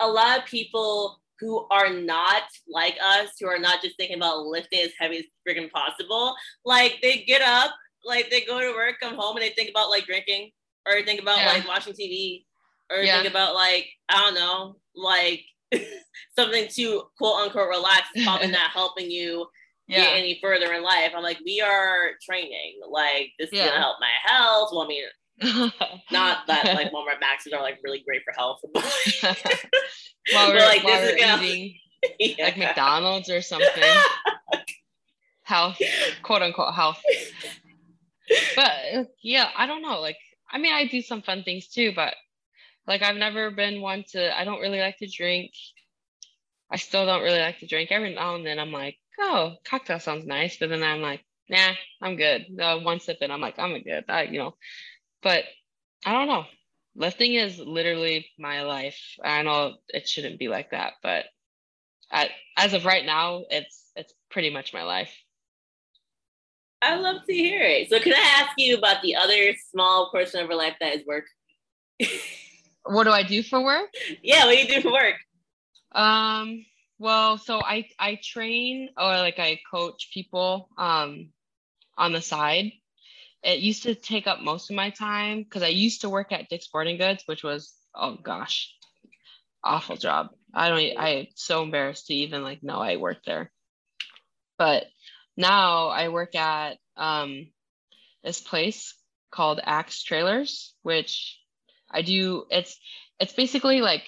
[0.00, 4.46] a lot of people who are not like us, who are not just thinking about
[4.46, 7.72] lifting as heavy as freaking possible, like they get up,
[8.04, 10.52] like they go to work, come home, and they think about like drinking
[10.86, 11.52] or think about yeah.
[11.52, 12.44] like watching TV
[12.90, 13.20] or yeah.
[13.20, 15.42] think about like I don't know, like
[16.38, 19.48] something to quote unquote relax is probably not helping you
[19.88, 20.04] yeah.
[20.04, 21.10] get any further in life.
[21.16, 22.80] I'm like, we are training.
[22.88, 24.70] Like this is gonna help my health.
[24.70, 25.04] Well, I mean,
[25.40, 28.60] not that like Walmart Maxes are like really great for health.
[30.32, 31.74] while we're, like, while we're gonna, eating
[32.18, 32.44] yeah.
[32.44, 33.82] like McDonald's or something.
[35.42, 35.78] health,
[36.22, 37.00] quote unquote health.
[38.56, 40.00] But yeah, I don't know.
[40.00, 40.18] Like,
[40.50, 42.14] I mean, I do some fun things too, but
[42.86, 45.52] like I've never been one to I don't really like to drink.
[46.70, 47.90] I still don't really like to drink.
[47.92, 51.72] Every now and then I'm like, oh, cocktail sounds nice, but then I'm like, nah,
[52.00, 52.46] I'm good.
[52.58, 54.04] Uh, one sip and I'm like, I'm good.
[54.08, 54.54] I, you know,
[55.22, 55.44] but
[56.04, 56.44] I don't know.
[56.94, 58.98] Lifting is literally my life.
[59.24, 61.24] I know it shouldn't be like that, but
[62.10, 65.12] at, as of right now, it's it's pretty much my life.
[66.82, 67.88] I love to hear it.
[67.88, 71.06] So, can I ask you about the other small portion of your life that is
[71.06, 71.24] work?
[72.84, 73.88] what do I do for work?
[74.22, 75.14] Yeah, what do you do for work?
[75.92, 76.64] Um,
[76.98, 81.28] well, so I I train or like I coach people um
[81.96, 82.72] on the side.
[83.42, 86.48] It used to take up most of my time because I used to work at
[86.48, 88.72] Dick's Sporting Goods, which was oh gosh,
[89.64, 90.28] awful job.
[90.54, 93.50] I don't I'm so embarrassed to even like know I worked there.
[94.58, 94.84] But
[95.36, 97.48] now I work at um
[98.22, 98.94] this place
[99.30, 101.40] called Axe Trailers, which
[101.90, 102.78] I do it's
[103.18, 104.04] it's basically like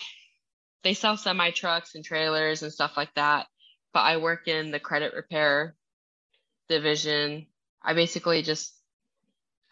[0.84, 3.46] they sell semi trucks and trailers and stuff like that.
[3.92, 5.74] But I work in the credit repair
[6.68, 7.46] division.
[7.82, 8.72] I basically just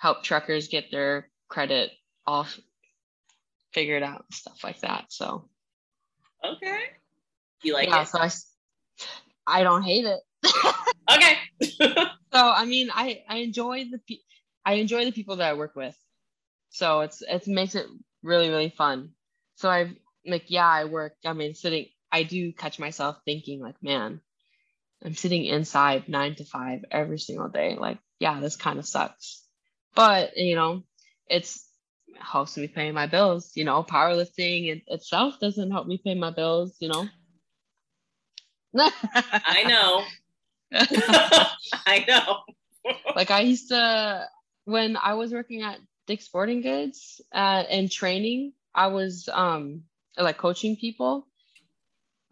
[0.03, 1.93] help truckers get their credit
[2.27, 2.59] off
[3.73, 5.05] figured out and stuff like that.
[5.11, 5.49] So
[6.45, 6.81] okay,
[7.63, 8.09] you like yeah, it?
[8.09, 8.31] So I,
[9.47, 10.21] I don't hate it.
[11.15, 11.37] okay.
[12.33, 14.25] so I mean, I I enjoy the pe-
[14.67, 15.97] I enjoy the people that I work with.
[16.71, 17.87] So it's it makes it
[18.25, 19.11] really really fun.
[19.55, 19.95] So I've
[20.27, 21.15] like yeah, I work.
[21.25, 21.87] I mean, sitting.
[22.11, 24.21] I do catch myself thinking like, man,
[25.05, 27.77] I'm sitting inside nine to five every single day.
[27.79, 29.43] Like, yeah, this kind of sucks.
[29.95, 30.83] But you know,
[31.29, 31.69] it's
[32.19, 33.53] helps me pay my bills.
[33.55, 36.77] You know, powerlifting it, itself doesn't help me pay my bills.
[36.81, 37.09] You know.
[38.75, 40.05] I know.
[41.87, 42.39] I know.
[43.17, 44.27] like I used to
[44.65, 49.83] when I was working at Dick's Sporting Goods uh, and training, I was um
[50.17, 51.27] like coaching people.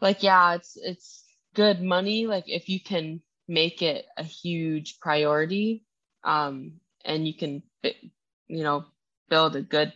[0.01, 2.27] Like yeah, it's it's good money.
[2.27, 5.85] Like if you can make it a huge priority,
[6.25, 8.85] um, and you can you know
[9.29, 9.93] build a good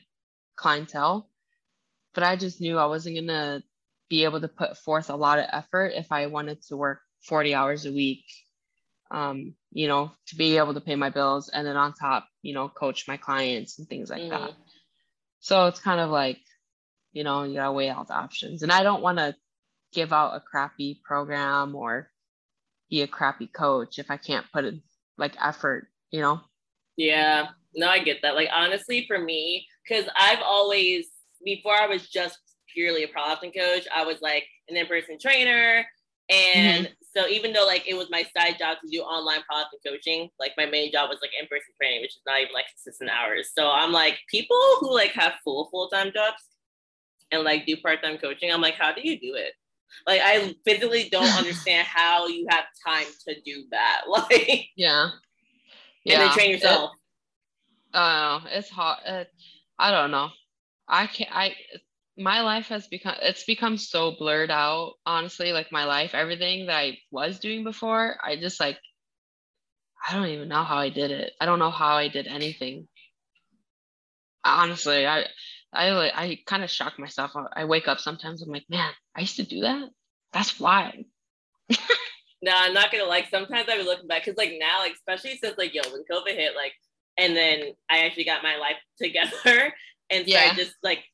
[0.57, 1.29] clientele.
[2.14, 3.62] But I just knew I wasn't gonna
[4.09, 7.55] be able to put forth a lot of effort if I wanted to work 40
[7.55, 8.25] hours a week
[9.11, 12.55] um, you know, to be able to pay my bills and then on top, you
[12.55, 14.31] know, coach my clients and things like mm.
[14.31, 14.51] that.
[15.40, 16.38] So it's kind of like,
[17.12, 18.62] you know, you gotta weigh out the options.
[18.62, 19.37] And I don't want to
[19.93, 22.11] give out a crappy program or
[22.90, 24.83] be a crappy coach if I can't put in
[25.17, 26.40] like effort, you know?
[26.96, 28.35] Yeah, no, I get that.
[28.35, 31.09] Like honestly, for me, because I've always
[31.44, 32.38] before I was just
[32.72, 35.87] purely a powerlifting coach, I was like an in-person trainer.
[36.30, 36.92] And mm-hmm.
[37.16, 40.28] So even though like it was my side job to do online product and coaching,
[40.40, 43.50] like my main job was like in-person training, which is not even like consistent hours.
[43.57, 46.42] So I'm like people who like have full full-time jobs
[47.30, 48.52] and like do part-time coaching.
[48.52, 49.52] I'm like, how do you do it?
[50.09, 54.02] Like I physically don't understand how you have time to do that.
[54.09, 55.11] Like yeah,
[56.05, 56.14] yeah.
[56.14, 56.90] and then train yourself.
[57.93, 59.01] It, uh, it's hot.
[59.07, 59.25] Uh,
[59.79, 60.31] I don't know.
[60.88, 61.31] I can't.
[61.35, 61.55] I
[62.17, 66.77] my life has become it's become so blurred out honestly like my life everything that
[66.77, 68.79] i was doing before i just like
[70.09, 72.87] i don't even know how i did it i don't know how i did anything
[74.45, 75.25] honestly i
[75.73, 79.37] i i kind of shock myself i wake up sometimes i'm like man i used
[79.37, 79.88] to do that
[80.33, 81.05] that's why
[82.44, 85.37] no i'm not gonna like sometimes i be looking back because like now like especially
[85.37, 86.72] since like yo when covid hit like
[87.18, 89.72] and then i actually got my life together
[90.11, 90.50] and so yeah.
[90.50, 91.04] i just like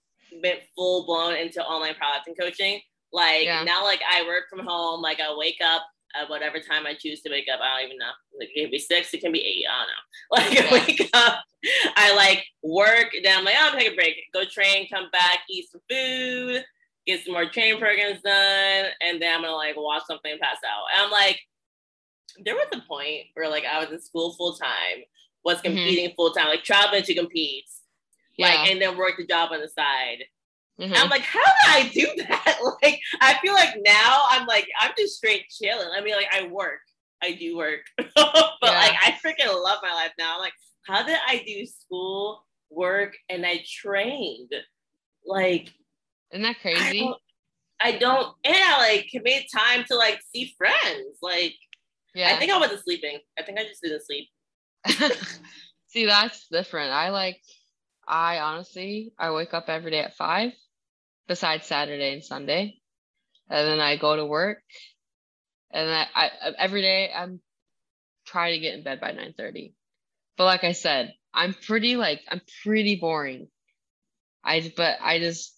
[0.42, 2.80] went full blown into online products and coaching.
[3.12, 3.64] Like yeah.
[3.64, 5.02] now, like I work from home.
[5.02, 5.82] Like I wake up
[6.20, 7.60] at whatever time I choose to wake up.
[7.62, 8.10] I don't even know.
[8.38, 9.64] Like it can be six, it can be eight.
[9.68, 9.96] I don't know.
[10.30, 10.72] Like.
[10.72, 11.42] I wake up,
[11.96, 13.08] I like work.
[13.22, 16.64] Then I'm like, oh, I'll take a break, go train, come back, eat some food,
[17.06, 20.58] get some more training programs done, and then I'm gonna like watch something and pass
[20.66, 20.84] out.
[20.94, 21.40] And I'm like,
[22.44, 25.04] there was a point where like I was in school full time,
[25.44, 25.66] was mm-hmm.
[25.66, 26.16] competing mm-hmm.
[26.16, 27.64] full time, like traveling to compete
[28.40, 28.48] yeah.
[28.48, 30.24] like and then work the job on the side.
[30.80, 30.94] Mm-hmm.
[30.96, 32.58] I'm like, how did I do that?
[32.82, 35.88] like, I feel like now I'm like, I'm just straight chilling.
[35.94, 36.80] I mean, like, I work,
[37.22, 38.48] I do work, but yeah.
[38.62, 40.34] like, I freaking love my life now.
[40.34, 40.54] I'm like,
[40.86, 44.52] how did I do school, work, and I trained?
[45.26, 45.68] Like,
[46.32, 47.00] isn't that crazy?
[47.00, 47.16] I don't,
[47.82, 51.18] I don't and I like made time to like see friends.
[51.22, 51.54] Like,
[52.14, 53.18] yeah, I think I wasn't sleeping.
[53.38, 54.28] I think I just didn't sleep.
[55.88, 56.92] see, that's different.
[56.92, 57.40] I like
[58.06, 60.52] I honestly, I wake up every day at five,
[61.28, 62.78] besides Saturday and Sunday,
[63.48, 64.62] and then I go to work,
[65.70, 67.40] and I, I every day I'm
[68.26, 69.74] trying to get in bed by nine thirty.
[70.36, 73.48] But like I said, I'm pretty like I'm pretty boring.
[74.44, 75.54] I but I just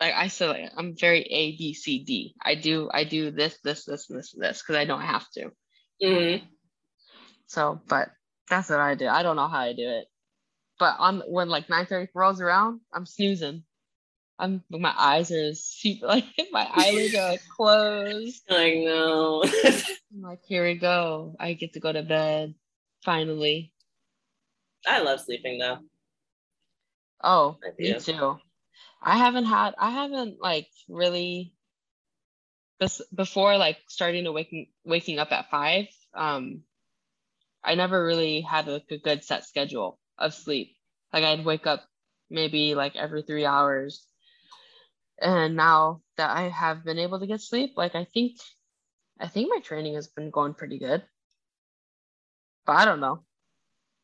[0.00, 2.34] like I said like, I'm very A B C D.
[2.42, 5.50] I do I do this this this this this because I don't have to.
[6.02, 6.44] Mm-hmm.
[7.46, 8.10] So, but
[8.48, 9.08] that's what I do.
[9.08, 10.06] I don't know how I do it.
[10.78, 13.64] But on when like 9:30 rolls around, I'm snoozing.
[14.38, 18.42] I'm my eyes are super like my eyelids are like closed.
[18.50, 19.42] I know.
[19.64, 21.34] I'm like, here we go.
[21.40, 22.54] I get to go to bed
[23.04, 23.72] finally.
[24.86, 25.78] I love sleeping though.
[27.22, 28.38] Oh, me too.
[29.02, 31.54] I haven't had I haven't like really
[33.14, 35.86] before like starting to waking waking up at five.
[36.14, 36.62] Um,
[37.64, 40.76] I never really had like a good set schedule of sleep.
[41.12, 41.84] Like I'd wake up
[42.30, 44.06] maybe like every three hours.
[45.20, 48.36] And now that I have been able to get sleep, like I think
[49.20, 51.02] I think my training has been going pretty good.
[52.66, 53.24] But I don't know.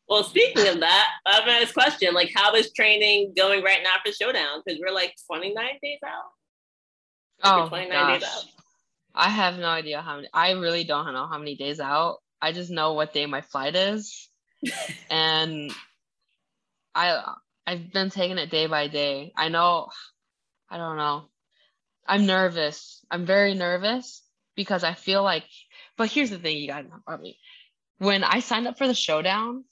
[0.09, 3.95] Well, speaking of that, I have this question: like, how is training going right now
[4.05, 4.63] for Showdown?
[4.65, 6.25] Because we're like 29 days out.
[7.43, 8.21] Like oh, 29 gosh.
[8.21, 8.45] days out.
[9.15, 10.29] I have no idea how many.
[10.33, 12.19] I really don't know how many days out.
[12.43, 14.29] I just know what day my flight is,
[15.11, 15.73] and
[16.95, 17.35] I
[17.67, 19.33] I've been taking it day by day.
[19.37, 19.89] I know.
[20.69, 21.25] I don't know.
[22.07, 23.05] I'm nervous.
[23.11, 24.23] I'm very nervous
[24.55, 25.45] because I feel like.
[25.97, 27.39] But here's the thing, you gotta know about me.
[27.99, 29.65] When I signed up for the showdown,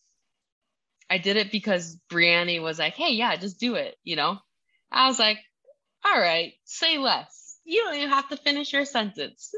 [1.11, 4.39] I did it because Brianni was like, hey, yeah, just do it, you know?
[4.91, 5.39] I was like,
[6.05, 7.59] all right, say less.
[7.65, 9.53] You don't even have to finish your sentence.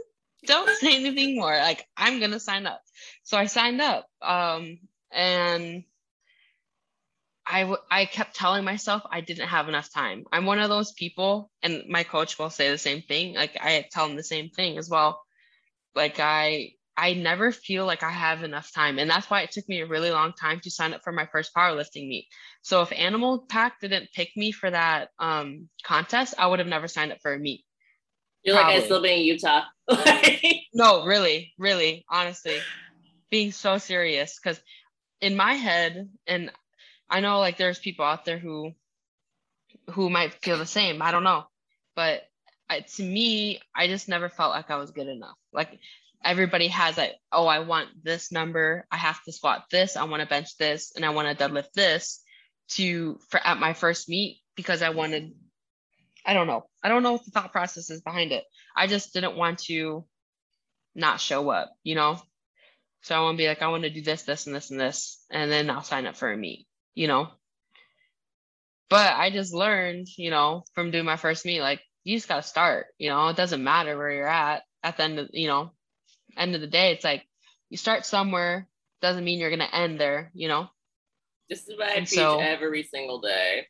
[0.46, 1.56] Don't say anything more.
[1.56, 2.82] Like, I'm gonna sign up.
[3.22, 4.06] So I signed up.
[4.20, 4.78] Um,
[5.10, 5.84] and
[7.46, 10.24] I, w- I kept telling myself I didn't have enough time.
[10.32, 13.34] I'm one of those people, and my coach will say the same thing.
[13.34, 15.22] Like I tell him the same thing as well.
[15.94, 18.98] Like I I never feel like I have enough time.
[18.98, 21.26] And that's why it took me a really long time to sign up for my
[21.26, 22.28] first powerlifting meet.
[22.62, 26.86] So if Animal Pak didn't pick me for that um, contest, I would have never
[26.86, 27.64] signed up for a meet.
[28.44, 28.74] You're Probably.
[28.74, 29.62] like, I still be in Utah.
[30.74, 32.58] no, really, really, honestly,
[33.30, 34.38] being so serious.
[34.42, 34.60] Because
[35.20, 36.52] in my head, and
[37.08, 38.72] I know like there's people out there who
[39.90, 41.02] who might feel the same.
[41.02, 41.44] I don't know.
[41.96, 42.22] But
[42.68, 45.36] I, to me, I just never felt like I was good enough.
[45.52, 45.78] Like
[46.24, 48.86] everybody has like, oh, I want this number.
[48.90, 49.96] I have to squat this.
[49.96, 52.22] I want to bench this, and I want to deadlift this
[52.70, 55.32] to for at my first meet because I wanted.
[56.26, 56.64] I don't know.
[56.82, 58.44] I don't know what the thought process is behind it.
[58.74, 60.06] I just didn't want to
[60.94, 62.18] not show up, you know.
[63.02, 64.80] So I want to be like, I want to do this, this, and this, and
[64.80, 67.28] this, and then I'll sign up for a meet, you know.
[68.88, 72.36] But I just learned, you know, from doing my first meet, like you just got
[72.36, 72.86] to start.
[72.96, 75.72] You know, it doesn't matter where you're at at the end of, you know,
[76.36, 77.26] end of the day, it's like
[77.70, 78.68] you start somewhere
[79.00, 80.68] doesn't mean you're gonna end there, you know.
[81.48, 83.66] This is what I and teach so, every single day.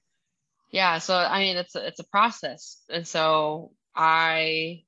[0.70, 4.85] Yeah, so I mean, it's a, it's a process, and so I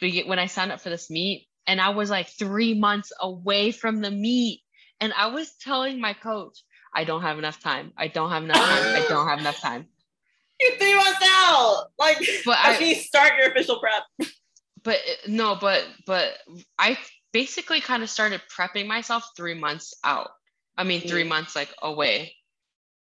[0.00, 4.00] when I signed up for this meet, and I was like three months away from
[4.00, 4.62] the meet,
[5.00, 6.62] and I was telling my coach,
[6.94, 7.92] I don't have enough time.
[7.96, 9.02] I don't have enough time.
[9.02, 9.86] I don't have enough time.
[10.60, 11.86] You're three months out.
[11.98, 14.28] Like, but I start your official prep
[14.82, 16.32] but no, but but
[16.78, 16.98] I
[17.32, 20.30] basically kind of started prepping myself three months out.
[20.76, 21.28] I mean, three mm.
[21.28, 22.34] months like away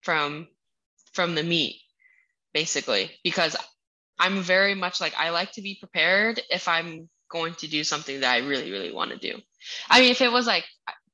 [0.02, 0.48] from
[1.14, 1.82] from the meet,
[2.54, 3.56] basically, because
[4.20, 8.22] I'm very much like I like to be prepared if I'm going to do something
[8.22, 9.40] that I really, really want to do.
[9.90, 10.66] I mean, if it was like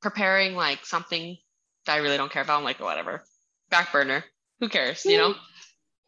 [0.01, 1.37] preparing like something
[1.85, 3.23] that I really don't care about, I'm like, whatever,
[3.69, 4.23] back burner,
[4.59, 5.35] who cares, you know?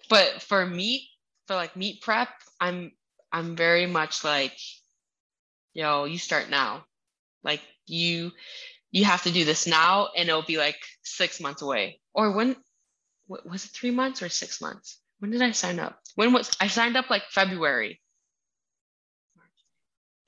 [0.09, 1.03] but for meet,
[1.47, 2.91] for like meet prep, I'm
[3.33, 4.55] I'm very much like,
[5.73, 6.85] yo, you start now.
[7.43, 8.31] Like you
[8.91, 11.99] you have to do this now and it'll be like six months away.
[12.13, 12.55] Or when
[13.27, 14.99] was it three months or six months?
[15.17, 15.99] When did I sign up?
[16.15, 17.99] When was I signed up like February?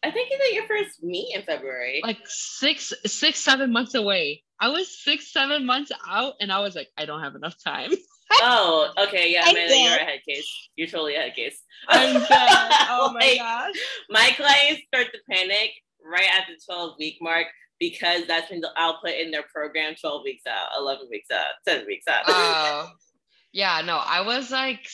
[0.04, 2.02] I think you did your first meet in February.
[2.04, 4.44] Like six, six, seven months away.
[4.60, 7.92] I was six, seven months out, and I was like, I don't have enough time.
[8.42, 10.70] oh, okay, yeah, man, you're a head case.
[10.76, 11.62] You're totally a head case.
[11.90, 12.30] I'm dead.
[12.88, 13.76] Oh like, my gosh.
[14.10, 15.72] My clients start to panic
[16.04, 17.48] right at the 12 week mark
[17.80, 21.86] because that's when I'll put in their program 12 weeks out, 11 weeks out, 10
[21.86, 22.24] weeks out.
[22.28, 22.90] Oh,
[23.54, 24.88] yeah, no, I was like,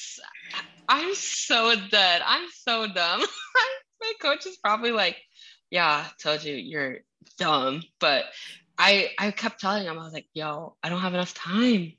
[0.89, 2.21] I'm so dead.
[2.25, 3.21] I'm so dumb.
[4.01, 5.17] my coach is probably like,
[5.69, 6.99] yeah, told you you're
[7.37, 7.83] dumb.
[7.99, 8.25] But
[8.77, 11.93] I I kept telling him, I was like, yo, I don't have enough time.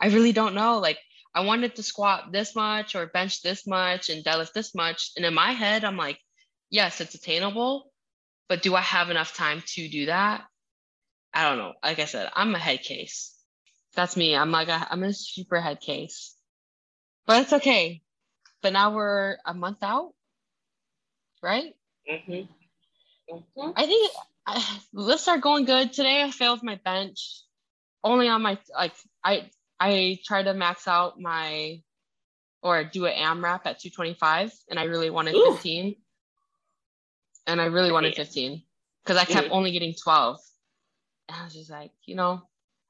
[0.00, 0.78] I really don't know.
[0.78, 0.98] Like
[1.34, 5.12] I wanted to squat this much or bench this much and deadlift this much.
[5.16, 6.18] And in my head, I'm like,
[6.70, 7.92] yes, it's attainable,
[8.48, 10.44] but do I have enough time to do that?
[11.32, 11.74] I don't know.
[11.82, 13.34] Like I said, I'm a head case.
[13.94, 14.36] That's me.
[14.36, 16.34] I'm like, a, I'm a super head case,
[17.26, 18.02] but it's okay.
[18.62, 20.12] But now we're a month out,
[21.42, 21.74] right?
[22.10, 23.34] Mm-hmm.
[23.34, 23.70] Mm-hmm.
[23.76, 24.12] I think
[24.46, 25.92] I, lists are going good.
[25.92, 27.42] Today I failed my bench
[28.02, 28.92] only on my, like,
[29.24, 31.82] I, I try to max out my
[32.62, 35.52] or do an AMRAP at 225 and I really wanted Ooh.
[35.52, 35.96] 15.
[37.46, 38.62] And I really wanted 15
[39.02, 39.52] because I kept Mhm.
[39.52, 40.38] only getting 12.
[41.28, 42.42] And I was just like, you know,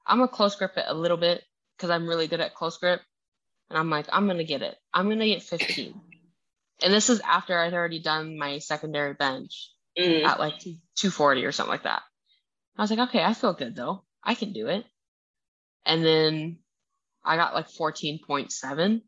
[0.07, 1.45] I'm a close grip it a little bit
[1.77, 3.03] because I'm really good at close grip.
[3.69, 4.77] And I'm like, I'm going to get it.
[4.93, 6.01] I'm going to get 15.
[6.83, 10.25] And this is after I'd already done my secondary bench Mm.
[10.25, 12.03] at like 240 or something like that.
[12.77, 14.05] I was like, okay, I feel good though.
[14.23, 14.87] I can do it.
[15.85, 16.59] And then
[17.29, 19.03] I got like 14.7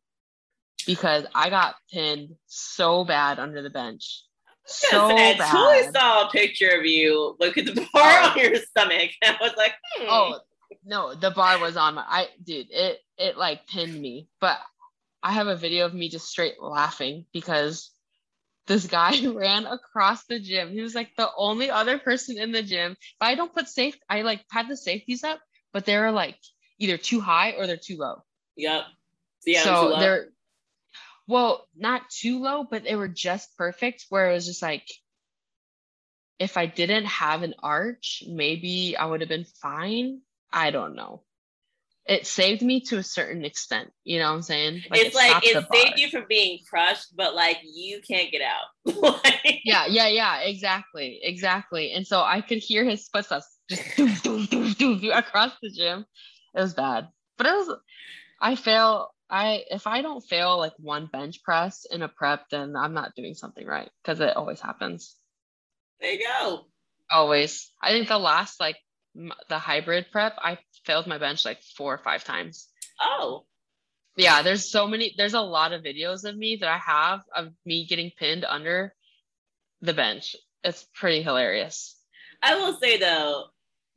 [0.86, 4.22] because I got pinned so bad under the bench.
[4.66, 5.40] So bad.
[5.40, 8.30] I totally saw a picture of you look at the bar Oh.
[8.30, 9.10] on your stomach.
[9.22, 10.06] And I was like, hmm.
[10.08, 10.40] Oh
[10.84, 14.28] no, the bar was on my I dude, it it like pinned me.
[14.40, 14.58] But
[15.22, 17.90] I have a video of me just straight laughing because
[18.66, 20.70] this guy ran across the gym.
[20.70, 22.96] He was like the only other person in the gym.
[23.18, 25.40] But I don't put safe I like had the safeties up,
[25.72, 26.36] but they were like
[26.80, 28.24] either too high or they're too low.
[28.56, 28.82] Yep.
[29.46, 30.28] Yeah, so they're
[31.28, 34.84] well, not too low, but they were just perfect where it was just like
[36.40, 40.22] if I didn't have an arch, maybe I would have been fine.
[40.52, 41.22] I don't know.
[42.06, 43.92] It saved me to a certain extent.
[44.04, 44.82] You know what I'm saying?
[44.90, 49.20] it's like it saved you from being crushed, but like you can't get out.
[49.62, 51.92] Yeah, yeah, yeah, exactly, exactly.
[51.92, 56.06] And so I could hear his footsteps just doof, doof, doof, doof across the gym.
[56.54, 57.76] It was bad, but it was.
[58.40, 59.14] I fail.
[59.28, 63.14] I if I don't fail like one bench press in a prep, then I'm not
[63.14, 65.14] doing something right because it always happens.
[66.00, 66.66] There you go.
[67.10, 67.70] Always.
[67.80, 68.76] I think the last like
[69.16, 72.68] m- the hybrid prep, I failed my bench like four or five times.
[73.00, 73.46] Oh,
[74.16, 75.14] Yeah, there's so many.
[75.16, 78.94] There's a lot of videos of me that I have of me getting pinned under
[79.80, 80.34] the bench.
[80.64, 81.96] It's pretty hilarious.
[82.42, 83.46] I will say though,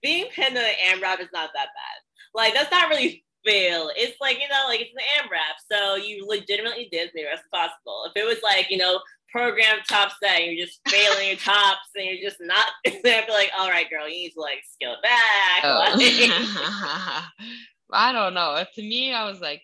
[0.01, 2.02] being pinned on an AMRAP is not that bad.
[2.33, 3.89] Like that's not really fail.
[3.95, 8.09] It's like you know, like it's an AMRAP, so you legitimately did many reps possible.
[8.13, 8.99] If it was like you know,
[9.31, 13.31] program top set, and you're just failing your tops, and you're just not, I'd be
[13.31, 15.63] like, all right, girl, you need to like scale it back.
[15.63, 15.95] Oh.
[15.97, 17.27] Like, Oh.
[17.91, 18.63] I don't know.
[18.73, 19.61] To me, I was like,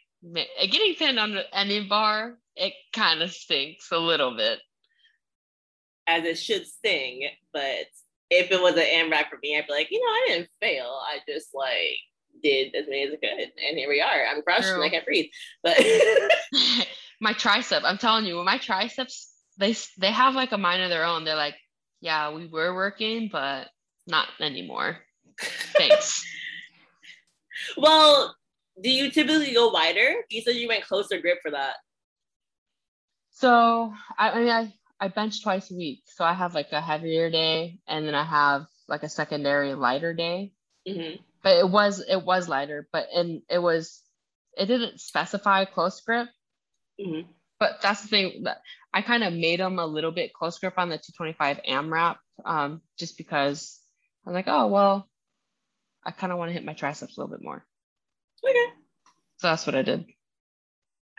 [0.61, 4.59] getting pinned on any bar, it kind of stinks a little bit.
[6.05, 7.87] as it should sting, but
[8.29, 10.99] if it was an AMRAP for me, I'd be like, you know, I didn't fail.
[11.03, 11.97] I just like
[12.41, 14.25] did as many as I could, and here we are.
[14.29, 15.27] I'm crushed and I can't breathe.
[15.63, 15.77] But
[17.21, 21.05] my tricep, I'm telling you, my triceps, they they have like a mind of their
[21.05, 21.23] own.
[21.25, 21.55] They're like,
[22.01, 23.67] yeah, we were working, but
[24.07, 24.97] not anymore.
[25.77, 26.25] Thanks.
[27.77, 28.35] well,
[28.81, 30.15] do you typically go wider?
[30.29, 31.75] You said you went closer grip for that.
[33.31, 36.81] so I, I mean, I I bench twice a week, so I have like a
[36.81, 40.51] heavier day, and then I have like a secondary lighter day.
[40.87, 44.01] hmm but it was it was lighter but and it was
[44.57, 46.27] it didn't specify close grip
[47.01, 47.21] hmm
[47.59, 48.57] but that's the thing that
[48.93, 52.81] i kind of made them a little bit close grip on the 225 amrap um
[52.97, 53.79] just because
[54.25, 55.07] i'm like oh well
[56.05, 57.65] i kind of want to hit my triceps a little bit more
[58.43, 58.73] Okay.
[59.37, 60.05] so that's what i did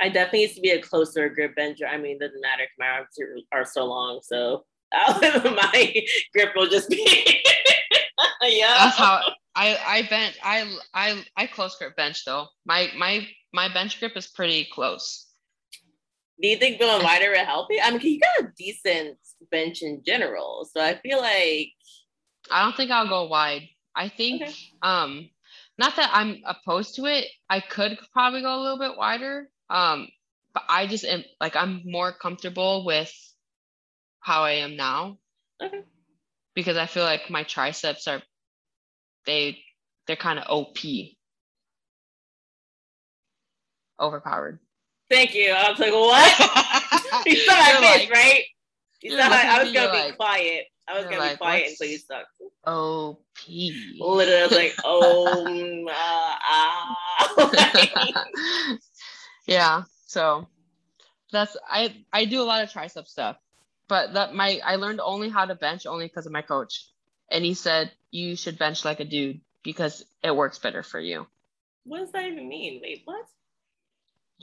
[0.02, 1.86] I definitely used to be a closer grip bencher.
[1.86, 3.08] I mean, it doesn't matter my arms
[3.52, 4.64] are, are so long, so
[5.22, 5.94] my
[6.32, 7.42] grip will just be.
[8.42, 8.74] yeah.
[8.78, 9.20] that's how
[9.64, 10.56] i i bench i
[10.94, 15.26] i i close grip bench though my my my bench grip is pretty close
[16.42, 17.80] Do you think going wider will help you?
[17.82, 19.18] I mean, you got a decent
[19.50, 21.72] bench in general, so I feel like
[22.50, 23.68] I don't think I'll go wide.
[23.94, 24.54] I think Okay.
[24.82, 25.30] um
[25.78, 27.26] not that I'm opposed to it.
[27.48, 29.50] I could probably go a little bit wider.
[29.68, 30.08] Um
[30.54, 33.12] but I just am like I'm more comfortable with
[34.20, 35.18] how I am now
[35.62, 35.84] okay.
[36.54, 38.22] because I feel like my triceps are
[39.26, 39.58] they
[40.06, 40.78] they're kind of OP.
[43.98, 44.58] Overpowered.
[45.10, 45.52] Thank you.
[45.52, 47.26] I was like, what?
[47.26, 48.44] you saw my face, like- right?
[49.02, 50.66] You saw my, I was gonna be like- quiet.
[50.88, 52.26] I was gonna be quiet until you stuck.
[52.66, 53.18] OP.
[53.46, 56.96] Literally, I was like, oh, uh, ah.
[59.46, 60.46] yeah so
[61.32, 63.36] that's i i do a lot of tricep stuff
[63.88, 66.86] but that my i learned only how to bench only because of my coach
[67.30, 71.26] and he said you should bench like a dude because it works better for you.
[71.84, 72.80] What does that even mean?
[72.82, 73.26] Wait, what?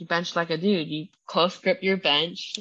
[0.00, 0.88] you bench like a dude.
[0.88, 2.58] You close grip your bench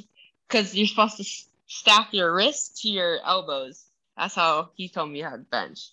[0.48, 1.26] because you're supposed to
[1.68, 3.86] stack your wrists to your elbows.
[4.18, 5.92] That's how he told me how to bench.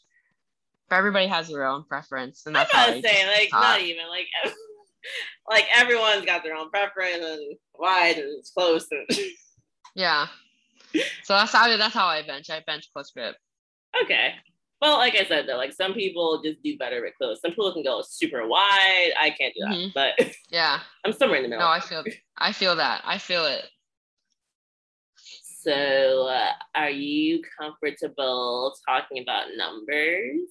[0.88, 3.60] But everybody has their own preference and that's I saying like taught.
[3.60, 4.26] not even like
[5.48, 9.18] like everyone's got their own preference and wide and it's close and
[9.94, 10.26] yeah.
[11.24, 12.50] So that's how that's how i bench.
[12.50, 13.36] I bench close grip
[14.02, 14.34] okay.
[14.80, 17.40] Well, like I said though, like some people just do better with clothes.
[17.40, 19.12] Some people can go super wide.
[19.18, 19.88] I can't do that, mm-hmm.
[19.94, 21.64] but yeah, I'm somewhere in the middle.
[21.64, 22.04] No, I feel,
[22.36, 23.02] I feel that.
[23.04, 23.64] I feel it.
[25.62, 30.50] So, uh, are you comfortable talking about numbers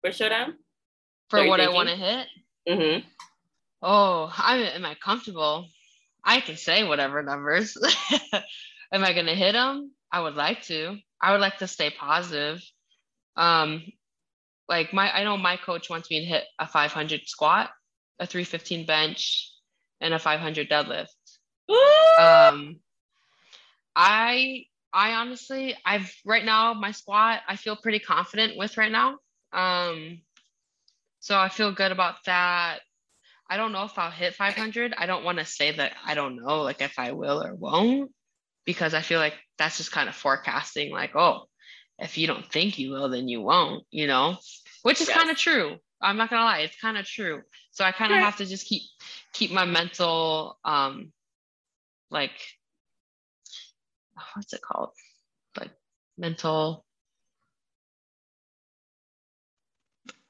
[0.00, 0.54] for showdown?
[1.28, 2.26] For what I want to hit?
[2.66, 3.06] Mm-hmm.
[3.82, 5.66] Oh, I am I comfortable?
[6.24, 7.76] I can say whatever numbers.
[8.92, 9.92] am I going to hit them?
[10.10, 10.96] I would like to.
[11.20, 12.62] I would like to stay positive.
[13.36, 13.82] Um,
[14.68, 17.70] like my, I know my coach wants me to hit a 500 squat,
[18.18, 19.52] a 315 bench,
[20.00, 21.06] and a 500 deadlift.
[22.18, 22.80] Um,
[23.94, 29.18] I, I honestly, I've right now my squat I feel pretty confident with right now.
[29.52, 30.22] Um,
[31.20, 32.80] so I feel good about that.
[33.48, 34.94] I don't know if I'll hit 500.
[34.96, 38.10] I don't want to say that I don't know, like if I will or won't,
[38.66, 41.44] because I feel like that's just kind of forecasting, like, oh,
[41.98, 44.36] if you don't think you will, then you won't, you know,
[44.82, 45.16] which is yes.
[45.16, 45.76] kind of true.
[46.02, 47.40] I'm not gonna lie, it's kind of true.
[47.70, 48.82] So I kind of have to just keep
[49.32, 51.12] keep my mental um
[52.10, 52.32] like
[54.34, 54.90] what's it called?
[55.58, 55.70] Like
[56.18, 56.84] mental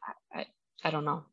[0.02, 0.46] I, I,
[0.84, 1.24] I don't know.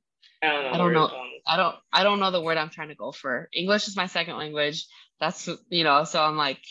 [0.42, 0.70] I don't know.
[0.72, 1.12] I don't know.
[1.46, 3.50] I don't I don't know the word I'm trying to go for.
[3.54, 4.88] English is my second language.
[5.20, 6.62] That's you know, so I'm like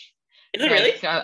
[0.53, 1.03] Is it like, really?
[1.03, 1.23] Uh,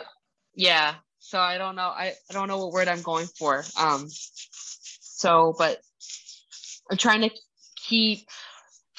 [0.54, 0.94] yeah
[1.28, 1.88] so I don't know.
[1.88, 3.62] I, I don't know what word I'm going for.
[3.78, 5.78] Um, so, but
[6.90, 7.30] I'm trying to
[7.76, 8.26] keep.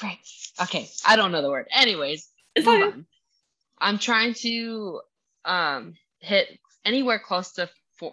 [0.02, 0.20] Right.
[0.62, 1.68] Okay, I don't know the word.
[1.74, 2.30] Anyways,
[3.80, 5.02] I'm trying to
[5.44, 6.48] um hit
[6.86, 7.68] anywhere close to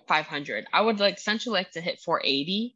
[0.08, 0.66] 500.
[0.72, 2.74] I would like essentially like to hit 480,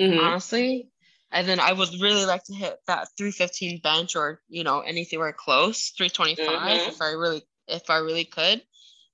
[0.00, 0.18] mm-hmm.
[0.18, 0.90] honestly,
[1.30, 5.32] and then I would really like to hit that 315 bench or you know anywhere
[5.32, 6.90] close 325 mm-hmm.
[6.90, 8.62] if I really if I really could,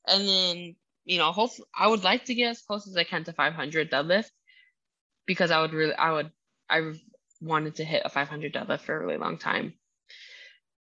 [0.07, 0.77] and then
[1.07, 3.91] you know, hopefully I would like to get as close as I can to 500
[3.91, 4.31] deadlift
[5.25, 6.31] because I would really, I would,
[6.69, 6.93] I
[7.41, 9.75] wanted to hit a 500 deadlift for a really long time.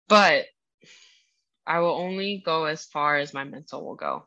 [0.08, 0.46] But
[1.66, 4.24] I will only go as far as my mental will go.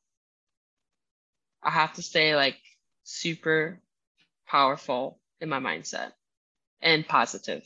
[1.64, 2.58] I have to stay like
[3.04, 3.80] super
[4.46, 6.12] powerful in my mindset
[6.82, 7.64] and positive.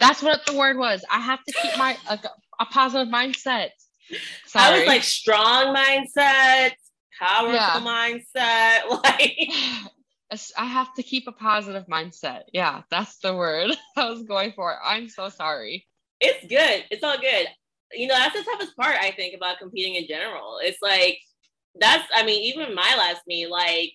[0.00, 1.04] That's what the word was.
[1.10, 2.18] I have to keep my a,
[2.60, 3.70] a positive mindset.
[4.46, 4.64] Sorry.
[4.64, 6.72] I was like strong mindset,
[7.18, 7.80] powerful yeah.
[7.80, 9.00] mindset.
[9.04, 9.48] Like
[10.58, 12.42] I have to keep a positive mindset.
[12.52, 14.76] Yeah, that's the word I was going for.
[14.82, 15.86] I'm so sorry.
[16.20, 16.84] It's good.
[16.90, 17.46] It's all good.
[17.92, 20.58] You know, that's the toughest part I think about competing in general.
[20.62, 21.18] It's like
[21.80, 23.92] that's I mean, even my last meet, like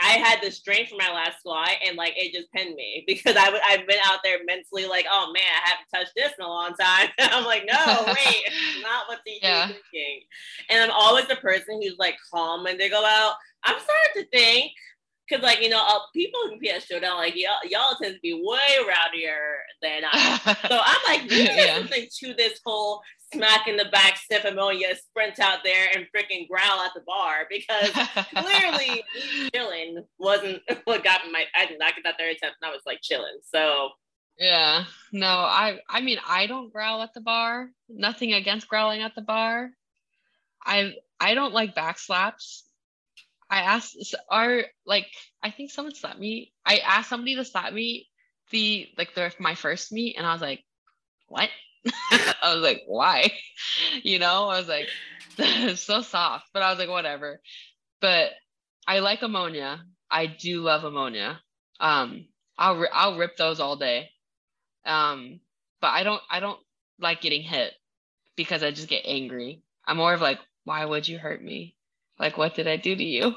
[0.00, 3.36] I had the strength for my last squat and like it just pinned me because
[3.36, 6.48] I I've been out there mentally like, oh man, I haven't touched this in a
[6.48, 7.08] long time.
[7.18, 8.44] I'm like, no, wait,
[8.82, 9.66] not what the yeah.
[9.66, 10.22] thinking.
[10.70, 13.34] And I'm always the person who's like calm when they go out.
[13.64, 14.72] I'm starting to think
[15.28, 18.34] because like you know uh, people who PS showdown like y'all, y'all tend to be
[18.34, 20.38] way rowdier than I.
[20.68, 21.76] so I'm like, maybe yeah.
[21.76, 26.48] something to this whole smack in the back, sniff ammonia, sprint out there and freaking
[26.48, 27.90] growl at the bar because
[28.34, 29.02] clearly
[29.54, 31.44] chilling wasn't what got my.
[31.56, 33.38] I did not get that third attempt, and I was like chilling.
[33.42, 33.90] So
[34.38, 37.68] yeah, no, I I mean I don't growl at the bar.
[37.88, 39.70] Nothing against growling at the bar.
[40.64, 42.64] I I don't like back slaps.
[43.50, 45.06] I asked are like
[45.42, 46.52] I think someone slapped me.
[46.64, 48.08] I asked somebody to slap me
[48.50, 50.62] the like the my first meet, and I was like,
[51.26, 51.48] what?
[52.42, 53.32] I was like, why?
[54.02, 54.88] You know, I was like,
[55.76, 57.40] so soft, but I was like, whatever.
[58.00, 58.30] But
[58.86, 59.80] I like ammonia.
[60.10, 61.40] I do love ammonia.
[61.80, 62.26] Um,
[62.56, 64.10] I'll I'll rip those all day.
[64.86, 65.40] Um,
[65.80, 66.58] but I don't I don't
[67.00, 67.72] like getting hit
[68.36, 69.62] because I just get angry.
[69.86, 71.76] I'm more of like, why would you hurt me?
[72.18, 73.34] Like, what did I do to you?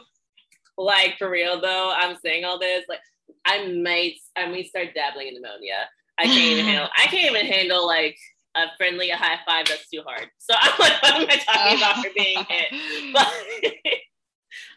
[0.77, 2.85] Like for real though, I'm saying all this.
[2.89, 2.99] Like,
[3.45, 5.87] I might I might start dabbling in ammonia.
[6.17, 6.89] I can't even handle.
[6.95, 8.17] I can't even handle like
[8.55, 9.67] a friendly a high five.
[9.67, 10.27] That's too hard.
[10.37, 13.13] So I'm like, what am I talking about for being hit?
[13.13, 14.01] But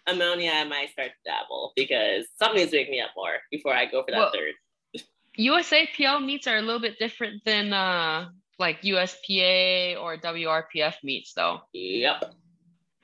[0.14, 4.02] ammonia, I might start to dabble because something's waking me up more before I go
[4.02, 4.54] for that well, third.
[5.38, 11.60] USAPL meets are a little bit different than uh like USPA or WRPF meets though.
[11.72, 12.34] Yep.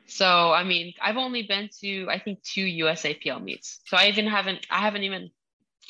[0.06, 3.80] So I mean, I've only been to I think two USAPL meets.
[3.86, 5.30] So I even haven't I haven't even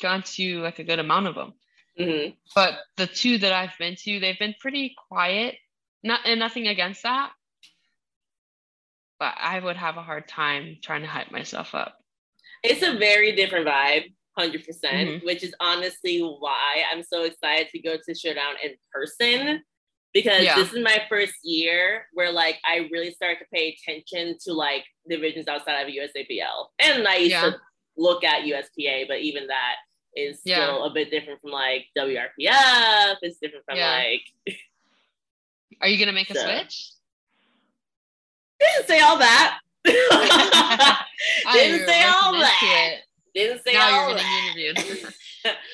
[0.01, 1.53] gone to like a good amount of them.
[1.99, 2.31] Mm-hmm.
[2.55, 5.55] But the two that I've been to, they've been pretty quiet.
[6.03, 7.31] Not and nothing against that.
[9.19, 11.95] But I would have a hard time trying to hype myself up.
[12.63, 17.23] It's a very different vibe, 100%, percent mm hmm which is honestly why I'm so
[17.23, 19.61] excited to go to Showdown in person
[20.13, 20.55] because yeah.
[20.55, 24.83] this is my first year where like I really started to pay attention to like
[25.07, 26.67] divisions outside of USAPL.
[26.79, 27.41] And I used yeah.
[27.51, 27.57] to
[27.97, 29.75] look at USPA, but even that
[30.15, 33.15] is still a bit different from like WRPF.
[33.21, 33.91] It's different from Yeah.
[33.91, 34.57] like
[35.81, 36.89] Are you gonna make a So- switch?
[38.59, 39.59] didn't say all that.
[41.53, 42.97] Didn't say all that.
[43.33, 44.53] Didn't say Now all you're that.
[44.55, 45.13] interviewed.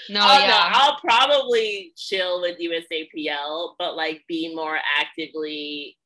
[0.09, 0.47] no, oh yeah.
[0.47, 5.97] no, I'll probably chill with USAPL, but like be more actively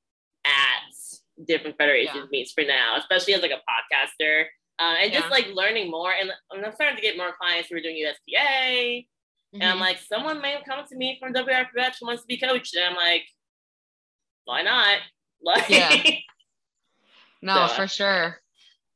[0.46, 2.26] at different federations Yeah.
[2.32, 4.46] meets for now, especially as like a podcaster.
[4.82, 5.30] Uh, and just Yeah.
[5.30, 9.06] like learning more, and, and I'm starting to get more clients who are doing USPA,
[9.54, 9.82] and I'm Mhm.
[9.82, 12.96] like, someone may come to me from WRPF who wants to be coached, and I'm
[12.96, 13.26] like,
[14.46, 14.98] why not?
[15.44, 15.90] Like, Yeah.
[17.42, 18.40] no, so- for sure.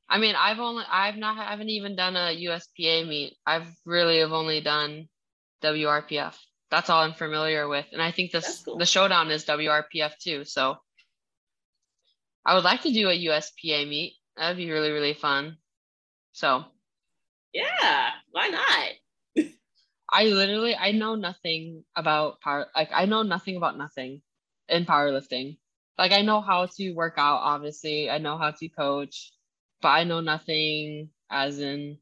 [0.07, 3.35] I mean, I've only, I've not, I haven't even done a USPA meet.
[3.47, 5.09] I've really have only done
[5.63, 6.35] WRPF.
[6.69, 8.77] That's all I'm familiar with, and I think this cool.
[8.77, 10.45] the showdown is WRPF too.
[10.45, 10.77] So
[12.45, 14.13] I would like to do a USPA meet.
[14.37, 15.57] That'd be really really fun.
[16.35, 16.65] So
[17.53, 18.93] yeah, why not?
[20.11, 24.21] I literally I know nothing about power like I know nothing about nothing
[24.69, 25.57] in powerlifting.
[25.97, 28.09] Like I know how to work out obviously.
[28.09, 29.31] I know how to coach,
[29.81, 31.99] but I know nothing as in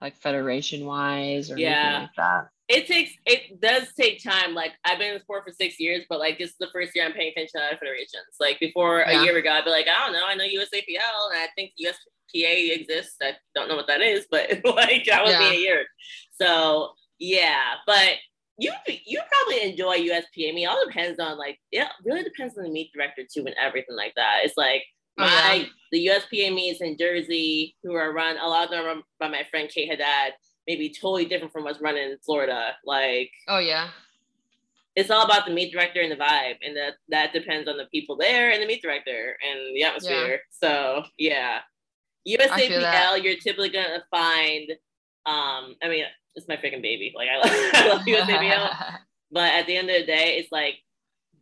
[0.00, 1.60] like federation wise or Yeah.
[1.60, 2.50] anything like that.
[2.68, 4.54] It takes it does take time.
[4.54, 7.04] Like I've been in sport for six years, but like this is the first year
[7.04, 8.36] I'm paying attention to other federations.
[8.40, 9.20] Like before Yeah.
[9.20, 11.72] a year ago, I'd be like, I don't know, I know USAPL and I think
[11.80, 13.16] USPA exists.
[13.22, 15.50] I don't know what that is, but like that would Yeah.
[15.50, 15.84] be a year.
[16.40, 18.12] So yeah, but
[18.56, 20.48] you you probably enjoy USPA.
[20.48, 23.44] I mean, it all depends on like it really depends on the meet director too
[23.46, 24.40] and everything like that.
[24.44, 24.84] It's like
[25.16, 25.64] Oh, my yeah.
[25.92, 29.28] the USPA meets in Jersey, who are run a lot of them are run by
[29.28, 30.32] my friend Kate Haddad,
[30.66, 32.72] maybe totally different from what's running in Florida.
[32.84, 33.88] Like Oh yeah.
[34.96, 37.86] it's all about the meet director and the vibe, and that that depends on the
[37.86, 40.40] people there and the meet director and the atmosphere.
[40.50, 41.60] So yeah,
[42.24, 42.38] feel
[42.80, 43.12] that.
[43.16, 44.70] USAPL, you're typically gonna find.
[45.26, 46.04] Um, I mean,
[46.34, 47.12] it's my freaking baby.
[47.16, 48.98] Like I love, I love USAPL,
[49.32, 50.76] but at the end of the day, it's like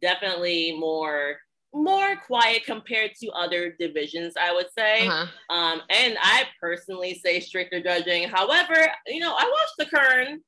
[0.01, 1.37] definitely more
[1.75, 4.35] more quiet compared to other divisions.
[4.39, 5.07] I would say.
[5.07, 5.55] uh-huh.
[5.55, 8.29] Um, and I personally say stricter judging.
[8.29, 10.41] However, you know, I watched the Kern.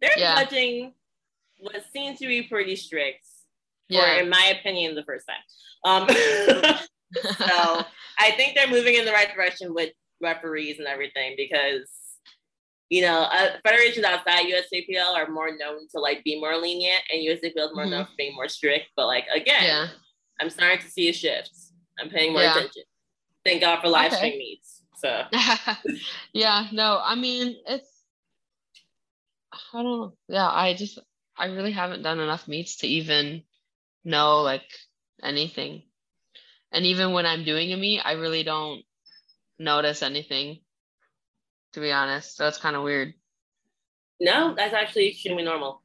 [0.00, 0.42] Their Yeah.
[0.44, 0.94] judging
[1.60, 3.24] was seen to be pretty strict,
[3.88, 4.18] Yeah.
[4.20, 5.42] in my opinion, the first time.
[5.84, 6.08] Um,
[7.38, 7.84] so
[8.18, 11.88] I think they're moving in the right direction with referees and everything because,
[12.88, 17.20] you know, uh, federations outside USAPL are more known to like be more lenient, and
[17.22, 18.86] USAPL is more known for being more strict.
[18.96, 19.88] But like again, yeah.
[20.42, 21.52] I'm starting to see a shift.
[22.00, 22.56] I'm paying more Yeah.
[22.56, 22.82] attention.
[23.44, 24.16] Thank God for live Okay.
[24.16, 24.82] stream meets.
[24.96, 25.22] So
[26.32, 27.88] yeah, no, I mean it's
[29.52, 30.14] I don't know.
[30.28, 30.98] Yeah, I just
[31.36, 33.44] I really haven't done enough meets to even
[34.04, 34.64] know like
[35.22, 35.84] anything.
[36.72, 38.82] And even when I'm doing a meet, I really don't
[39.60, 40.58] notice anything,
[41.74, 42.36] to be honest.
[42.36, 43.14] So it's kind of weird.
[44.20, 45.81] no, that's actually extremely normal.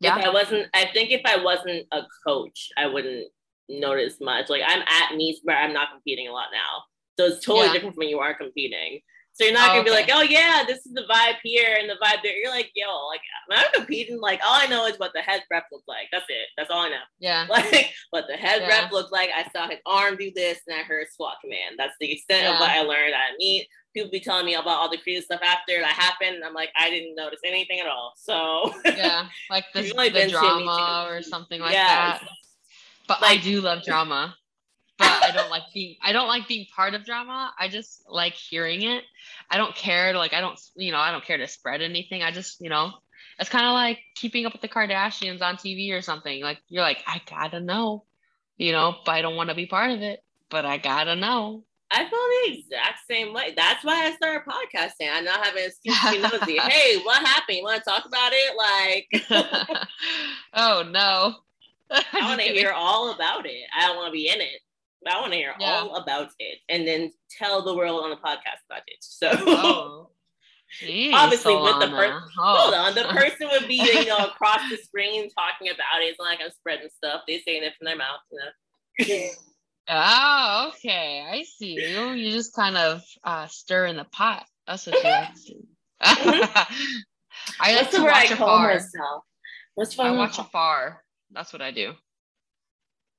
[0.00, 0.18] Yeah.
[0.18, 3.26] If I wasn't, I think if I wasn't a coach, I wouldn't
[3.68, 4.48] notice much.
[4.48, 6.82] Like I'm at meets where I'm not competing a lot now.
[7.18, 7.72] So it's totally Yeah.
[7.74, 9.00] different from when you are competing.
[9.38, 10.00] So you're not Oh, gonna be okay.
[10.00, 12.36] like, oh yeah, this is the vibe here and the vibe there.
[12.36, 15.44] You're like, yo, like when I'm competing, like all I know is what the head
[15.48, 16.08] rep looks like.
[16.10, 16.48] That's it.
[16.56, 16.96] That's all I know.
[17.20, 17.46] Yeah.
[17.48, 18.68] Like what the head Yeah.
[18.82, 19.30] rep looked like.
[19.34, 21.76] I saw his arm do this and I heard squat command.
[21.78, 23.68] That's the extent of what I learned at meet.
[23.94, 26.42] People be telling me about all the creative stuff after that happened.
[26.44, 28.14] I'm like, I didn't notice anything at all.
[28.16, 29.28] So Yeah.
[29.50, 30.30] Like the, the been to a meeting.
[30.30, 32.18] drama or something like Yes.
[32.20, 32.28] that.
[33.06, 34.34] But I do love drama.
[34.98, 37.52] But I don't like being I don't like being part of drama.
[37.58, 39.04] I just like hearing it.
[39.50, 42.22] I don't care to like I don't you know, I don't care to spread anything.
[42.22, 42.92] I just, you know,
[43.38, 46.42] it's kind of like keeping up with the Kardashians on TV or something.
[46.42, 48.04] Like you're like, I gotta know,
[48.56, 51.64] you know, but I don't want to be part of it, but I gotta know.
[51.90, 53.54] I feel the exact same way.
[53.56, 55.08] That's why I started podcasting.
[55.10, 56.58] I'm not having an excuse nosy.
[56.68, 57.58] hey, what happened?
[57.58, 58.56] You want to talk about it?
[59.30, 59.88] Like,
[60.54, 61.36] oh no.
[61.90, 63.64] I want to hear all about it.
[63.74, 64.60] I don't want to be in it.
[65.02, 65.80] But I want to hear Yeah.
[65.80, 68.96] all about it and then tell the world on the podcast about it.
[69.00, 70.10] So, Oh.
[70.82, 72.20] Jeez, Obviously, with the per- Solana.
[72.36, 72.76] hold Oh.
[72.76, 72.94] on.
[72.94, 76.06] The person would be, you know, across the screen talking about it.
[76.06, 77.22] It's not like I'm spreading stuff.
[77.26, 78.20] They're saying it from their mouth,
[78.98, 79.28] you know.
[79.90, 81.24] Oh, okay.
[81.26, 82.10] I see you.
[82.10, 84.44] You just kind of uh, stir in the pot.
[84.66, 85.66] That's what you like to do.
[87.60, 88.74] I like What's to the I watch call afar.
[88.74, 89.24] myself?
[89.74, 90.18] What's I wrong?
[90.18, 91.02] watch afar.
[91.30, 91.94] That's what I do.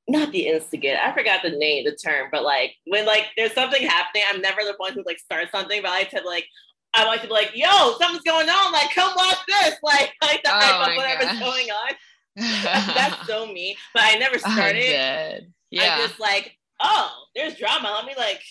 [0.10, 0.99] Not the instigator.
[1.01, 4.62] I forgot the name, the term, but like when like there's something happening, I'm never
[4.64, 6.45] the one who like starts something, but I like to like
[6.93, 8.72] I like to be like, yo, something's going on.
[8.74, 9.76] Like, come watch this.
[9.84, 11.39] Like, I like to Oh hype up whatever's gosh.
[11.39, 11.91] going on.
[12.95, 13.78] That's so me.
[13.93, 14.80] But I never started.
[14.82, 15.53] dead.
[15.70, 15.93] Yeah.
[15.97, 17.91] I'm just like, oh, there's drama.
[17.95, 18.41] Let me like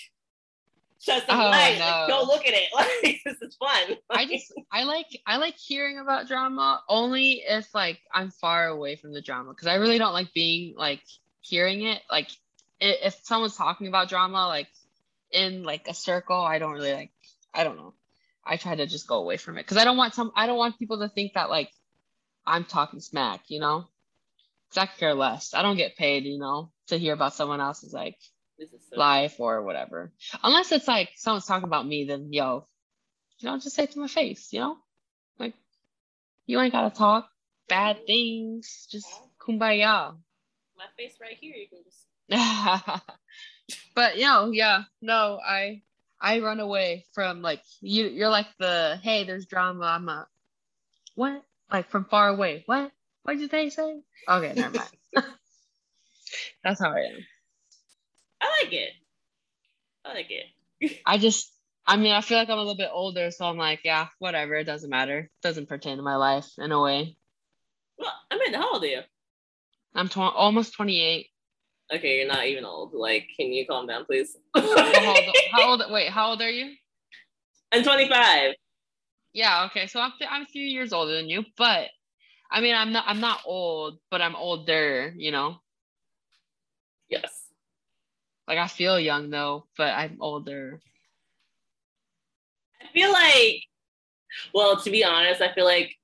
[1.00, 1.78] Shut some Oh, light.
[1.78, 2.70] Like, go look at it.
[2.74, 3.96] Like this is fun.
[4.10, 8.96] I just I like I like hearing about drama only if like I'm far away
[8.96, 11.02] from the drama because I really don't like being like
[11.48, 12.28] hearing it like
[12.80, 14.68] if someone's talking about drama like
[15.32, 17.10] in like a circle I don't really like
[17.52, 17.94] I don't know
[18.44, 20.58] I try to just go away from it because I don't want some I don't
[20.58, 21.70] want people to think that like
[22.46, 23.86] I'm talking smack you know
[24.68, 27.92] because I care less I don't get paid you know to hear about someone else's
[27.92, 28.16] like
[28.66, 30.12] so life or whatever.
[30.42, 32.66] Unless it's like someone's talking about me, then yo,
[33.38, 34.76] you know, just say it to my face, you know?
[35.38, 35.54] Like
[36.46, 37.28] you ain't gotta talk
[37.68, 38.88] bad things.
[38.90, 39.08] Just
[39.40, 40.16] kumbaya.
[40.78, 41.54] My face right here.
[41.54, 43.02] You can just
[43.94, 45.82] but you know, yeah, no, I
[46.20, 50.26] I run away from like you you're like the hey, there's drama, I'm a
[51.14, 51.42] what?
[51.72, 52.62] Like from far away.
[52.66, 52.92] What?
[53.24, 54.00] What did they say?
[54.28, 54.90] Okay, never mind.
[56.64, 57.26] That's how I am.
[58.40, 58.90] I like it.
[60.04, 61.00] I like it.
[61.04, 61.52] I just,
[61.86, 64.54] I mean, I feel like I'm a little bit older, so I'm like, yeah, whatever.
[64.54, 65.18] It doesn't matter.
[65.18, 67.16] It doesn't pertain to my life in a way.
[67.98, 69.00] Well, I mean, how old are you?
[69.94, 71.26] I'm tw- almost 28.
[71.94, 72.92] Okay, you're not even old.
[72.92, 74.36] Like, can you calm down, please?
[74.54, 75.82] How, old, how old?
[75.90, 76.74] Wait, how old are you?
[77.72, 78.54] I'm 25.
[79.32, 79.86] Yeah, okay.
[79.86, 81.88] So I'm I'm a few years older than you, but
[82.50, 85.12] I mean, I'm not I'm not old, but I'm older.
[85.16, 85.56] You know,
[87.08, 87.46] Yes.
[88.46, 90.80] like I feel young though, but I'm older.
[92.82, 93.62] I feel like,
[94.54, 95.94] well, to be honest, I feel like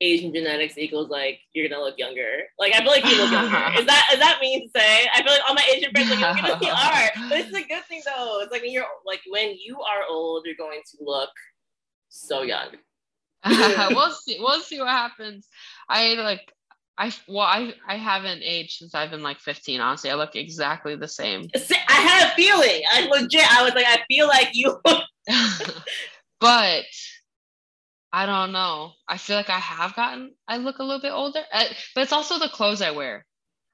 [0.00, 2.42] Asian genetics equals like you're gonna look younger.
[2.58, 3.56] Like I feel like you look younger.
[3.80, 5.08] is that is that mean to say?
[5.12, 7.28] I feel like all my Asian friends are like, you're gonna are.
[7.28, 8.40] But it's a good thing though.
[8.42, 11.30] It's like when you're like when you are old, you're going to look
[12.08, 12.68] so young.
[13.90, 14.38] we'll see.
[14.40, 15.48] We'll see what happens.
[15.88, 16.52] I like.
[16.96, 19.80] I well, I I haven't aged since I've been like 15.
[19.80, 21.48] Honestly, I look exactly the same.
[21.54, 22.82] I had a feeling.
[22.92, 23.52] I legit.
[23.52, 24.80] I was like, I feel like you.
[26.40, 26.84] but
[28.14, 28.94] I don't know.
[29.08, 30.36] I feel like I have gotten.
[30.46, 33.26] I look a little bit older, Uh, but it's also the clothes I wear.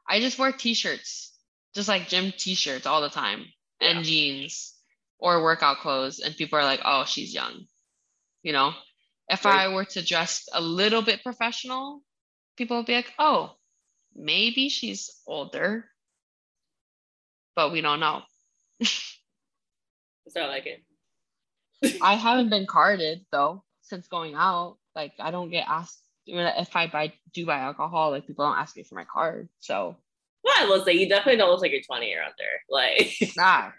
[0.09, 1.39] I just wear t-shirts,
[1.75, 4.03] just like gym t-shirts all the time, and Yeah.
[4.05, 4.75] jeans
[5.19, 7.69] or workout clothes, and people are like, "Oh, she's young,"
[8.43, 8.75] you know.
[9.29, 9.67] If Right.
[9.67, 12.03] I were to dress a little bit professional,
[12.57, 13.59] people would be like, "Oh,
[14.15, 15.93] maybe she's older,"
[17.55, 18.25] but we don't know.
[20.29, 20.85] so I like it.
[22.01, 24.79] I haven't been carded though since going out.
[24.95, 28.11] Like I don't get asked if I buy do buy alcohol.
[28.11, 29.49] Like people don't ask me for my card.
[29.59, 29.97] So
[30.43, 32.35] Well, I will say you definitely don't look like you're 20 or under.
[32.71, 33.15] Like.
[33.39, 33.75] ah,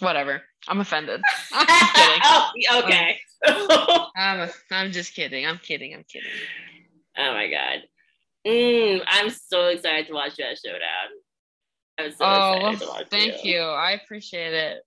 [0.00, 0.42] whatever.
[0.68, 1.20] I'm offended.
[1.52, 3.18] I'm oh, okay.
[3.46, 5.46] oh I'm, I'm just kidding.
[5.46, 5.94] I'm kidding.
[5.94, 6.30] I'm kidding.
[7.18, 7.82] Oh my god.
[8.46, 10.80] Mm, I'm so excited to watch that showdown.
[11.98, 13.60] I'm so oh, excited to watch thank you.
[13.60, 14.82] I appreciate it.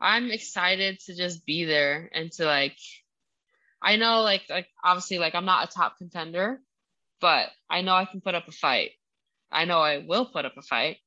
[0.00, 2.76] I'm excited to just be there and to like.
[3.82, 6.60] I know, like, like obviously, like I'm not a top contender,
[7.20, 8.90] but I know I can put up a fight.
[9.50, 10.98] I know I will put up a fight,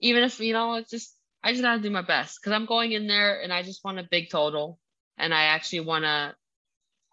[0.00, 2.92] even if you know it's just I just gotta do my best because I'm going
[2.92, 4.78] in there and I just want a big total,
[5.18, 6.34] and I actually want to.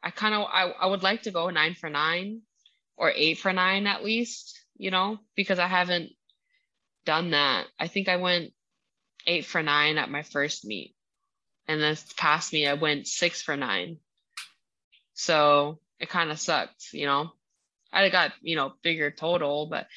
[0.02, 2.42] I kind of I, I would like to go nine for nine,
[2.96, 6.12] or eight for nine at least, you know, because I haven't
[7.06, 7.66] done that.
[7.80, 8.54] I think I went
[9.26, 10.96] eight for nine at my first meet,
[11.68, 13.98] and this past me I went six for nine.
[15.20, 17.32] So it kind of sucked, you know.
[17.92, 19.88] I got you know bigger total, but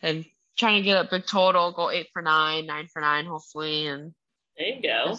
[0.00, 0.24] and
[0.56, 4.14] trying to get a big total, go eight for nine, nine for nine, hopefully, and
[4.56, 5.16] There you go.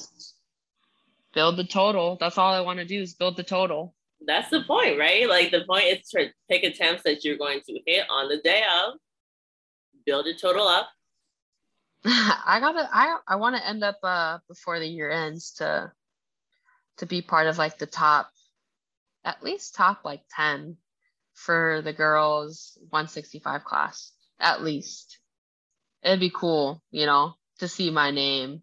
[1.34, 2.16] build the total.
[2.18, 3.94] That's all I want to do is build the total.
[4.26, 5.28] That's the point, right?
[5.28, 8.64] Like the point is to pick attempts that you're going to hit on the day
[8.86, 8.94] of,
[10.06, 10.88] build a total up.
[12.06, 15.92] I gotta I I want to end up uh before the year ends to
[17.00, 18.30] to be part of like the top
[19.24, 20.78] at least top like 10
[21.34, 25.20] for the girls 165 class at least
[26.04, 28.62] it'd be cool you know to see my name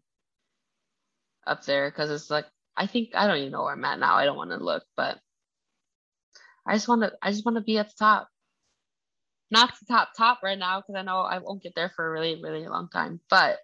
[1.47, 2.47] up there because it's like
[2.77, 4.85] I think I don't even know where I'm at now I don't want to look
[4.97, 5.19] but
[6.67, 8.29] I just want to I just want to be at the top
[9.51, 12.11] not the top top right now because I know I won't get there for a
[12.11, 13.21] really really long time.
[13.31, 13.59] But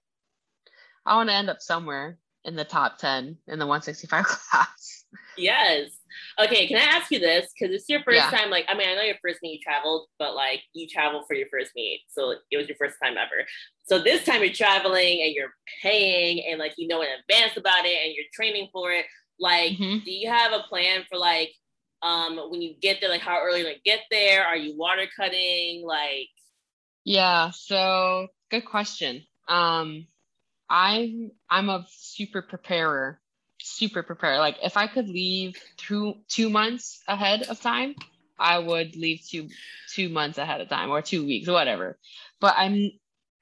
[1.04, 5.03] I want to end up somewhere in the top ten in the 165 class.
[5.36, 5.90] Yes.
[6.38, 7.52] Okay, can I ask you this?
[7.58, 8.30] Because it's your first Yeah.
[8.30, 11.24] time, like, I mean, I know your first meet you traveled, but like you traveled
[11.26, 12.02] for your first meet.
[12.08, 13.46] So it was your first time ever.
[13.84, 15.52] So this time you're traveling and you're
[15.82, 19.06] paying and like you know in advance about it and you're training for it.
[19.38, 20.04] Like, Mhm.
[20.04, 21.52] do you have a plan for like
[22.02, 24.46] um when you get there, like how early you get there?
[24.46, 25.82] Are you water cutting?
[25.84, 26.28] Like
[27.04, 27.50] Yeah.
[27.50, 29.26] So good question.
[29.48, 30.06] Um,
[30.70, 33.20] I'm I'm a super preparer.
[33.64, 34.38] Super prepared.
[34.38, 37.94] Like if I could leave two two months ahead of time,
[38.38, 39.48] I would leave two
[39.92, 41.98] two months ahead of time or two weeks, whatever.
[42.40, 42.90] But I'm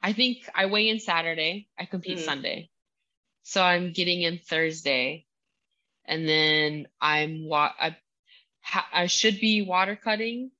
[0.02, 1.68] I think I weigh in Saturday.
[1.78, 2.24] I compete mm.
[2.24, 2.70] Sunday.
[3.42, 5.26] So I'm getting in Thursday.
[6.04, 7.96] And then I'm wa- I,
[8.60, 10.50] ha- I should be water cutting.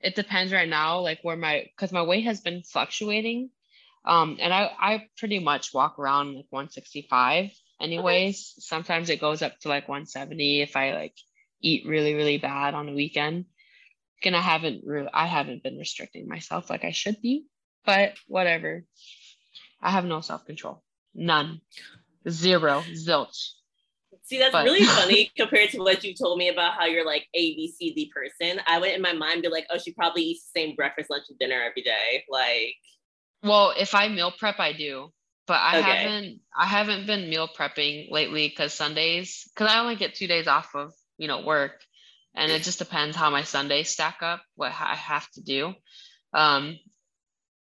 [0.00, 3.50] It depends right now, like where my because my weight has been fluctuating.
[4.04, 7.50] Um, and I, I pretty much walk around like 165
[7.80, 8.54] anyways.
[8.56, 8.60] Okay.
[8.60, 11.14] Sometimes it goes up to like 170 if I like
[11.60, 13.46] eat really, really bad on the weekend.
[14.24, 17.46] And I haven't really I haven't been restricting myself like I should be
[17.88, 18.84] but whatever.
[19.80, 20.82] I have no self control.
[21.14, 21.62] None.
[22.28, 22.82] Zero.
[22.92, 23.52] Zilch.
[24.24, 24.64] See, that's but.
[24.64, 27.94] really funny compared to what you told me about how you're like A, B, C,
[27.94, 28.60] D person.
[28.66, 31.24] I went in my mind be like, oh, she probably eats the same breakfast, lunch,
[31.30, 32.24] and dinner every day.
[32.28, 32.74] Like,
[33.42, 35.12] well, if I meal prep, I do,
[35.48, 35.90] but I okay.
[35.90, 36.40] haven't.
[36.56, 40.74] I haven't been meal prepping lately because Sundays, because I only get two days off
[40.74, 41.80] of you know work,
[42.36, 45.72] and it just depends how my Sundays stack up, what I have to do.
[46.34, 46.78] Um,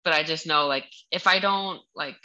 [0.05, 2.21] but I just know like if I don't like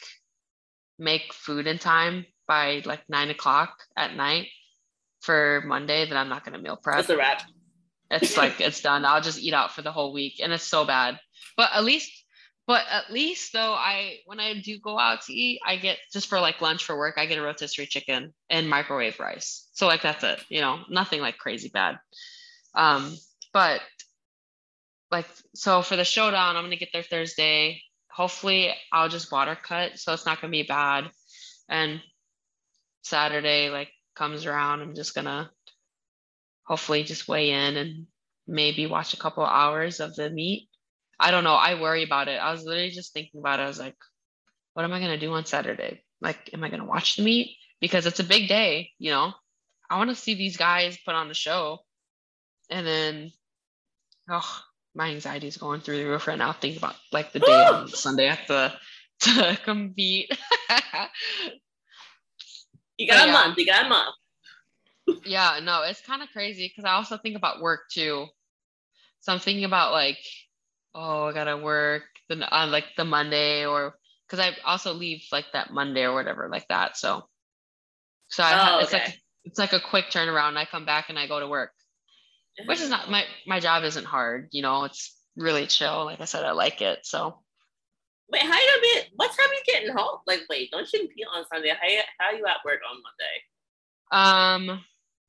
[0.98, 4.48] make food in time by like nine o'clock at night
[5.20, 6.96] for Monday, then I'm not gonna meal prep.
[6.96, 7.42] That's a wrap.
[8.10, 9.06] It's like it's done.
[9.06, 11.18] I'll just eat out for the whole week, and it's so bad.
[11.56, 12.12] But at least,
[12.66, 16.28] but at least though, I when I do go out to eat, I get just
[16.28, 19.68] for like lunch for work, I get a rotisserie chicken and microwave rice.
[19.72, 20.40] So like that's it.
[20.48, 21.98] You know, nothing like crazy bad.
[22.74, 23.16] Um,
[23.52, 23.80] but
[25.10, 27.82] like so for the showdown, I'm gonna get there Thursday.
[28.10, 31.10] Hopefully, I'll just water cut, so it's not gonna be bad.
[31.68, 32.00] And
[33.02, 35.50] Saturday, like comes around, I'm just gonna
[36.64, 38.06] hopefully just weigh in and
[38.46, 40.68] maybe watch a couple hours of the meet.
[41.18, 41.54] I don't know.
[41.54, 42.40] I worry about it.
[42.40, 43.64] I was literally just thinking about it.
[43.64, 43.96] I was like,
[44.74, 46.02] what am I gonna do on Saturday?
[46.20, 47.56] Like, am I gonna watch the meet?
[47.80, 49.32] Because it's a big day, you know.
[49.88, 51.78] I want to see these guys put on the show.
[52.70, 53.32] And then,
[54.28, 54.62] oh,
[54.94, 56.52] my anxiety is going through the roof right now.
[56.52, 58.72] Thinking about like the day on Sunday at the
[59.20, 60.30] to compete.
[62.96, 63.32] you got but, a yeah.
[63.32, 63.58] month.
[63.58, 64.14] You got a month.
[65.24, 68.26] yeah, no, it's kind of crazy because I also think about work too.
[69.20, 70.18] So I'm thinking about like,
[70.96, 73.94] oh, I gotta work the on like the Monday or
[74.26, 76.96] because I also leave like that Monday or whatever like that.
[76.96, 77.28] So,
[78.28, 80.56] so I, oh, it's like it's like a quick turnaround.
[80.56, 81.70] I come back and I go to work
[82.64, 86.06] which is not my my job isn't hard you know it's really chill.
[86.06, 87.40] Like i said i like it so.
[88.32, 90.18] Wait how you be what time are you getting home?
[90.26, 91.72] Like wait don't you compete on sunday.
[91.78, 93.02] How, you, how are you at work on
[94.12, 94.70] monday?
[94.72, 94.80] Um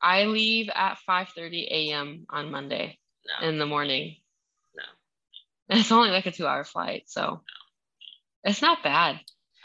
[0.01, 2.99] i leave at 5 30 a.m on monday
[3.41, 3.47] no.
[3.47, 4.15] in the morning
[5.78, 7.41] it's only like a two hour flight so
[8.43, 9.20] it's not bad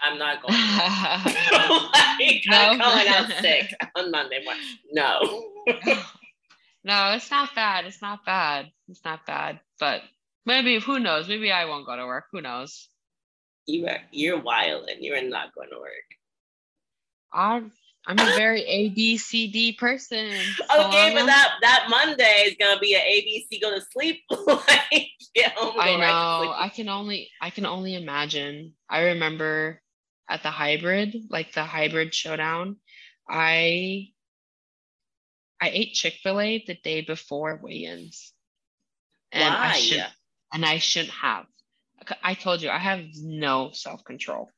[0.05, 0.53] I'm not going.
[0.53, 2.57] like, no?
[2.57, 4.65] I'm calling out sick on Monday morning.
[4.91, 5.45] No.
[6.85, 7.85] No, it's not bad.
[7.87, 8.71] It's not bad.
[8.89, 9.61] It's not bad.
[9.79, 10.03] But
[10.45, 11.29] maybe who knows?
[11.29, 12.25] Maybe I won't go to work.
[12.33, 12.89] Who knows?
[13.67, 16.09] You are you're wild and you're not going to work.
[17.33, 17.71] I'm
[18.07, 20.29] I'm a very A B C D person.
[20.29, 24.23] okay, but that that Monday is gonna be an A B C go to sleep.
[24.31, 25.09] like.
[25.37, 26.53] I know.
[26.55, 28.75] I can only I can only imagine.
[28.89, 29.81] I remember
[30.29, 32.77] at the hybrid, like the hybrid showdown,
[33.29, 34.09] I
[35.61, 38.33] I ate Chick Fil A the day before weigh-ins,
[39.31, 39.71] and Why?
[39.71, 40.07] I should
[40.53, 41.47] and I shouldn't have.
[42.23, 44.51] I told you I have no self control,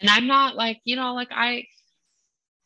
[0.00, 1.64] and I'm not like you know like I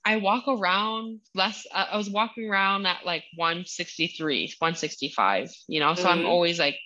[0.07, 1.67] I walk around less.
[1.73, 5.51] Uh, I was walking around at like 163, 165.
[5.69, 6.21] You know, so mm-hmm.
[6.21, 6.79] I'm always like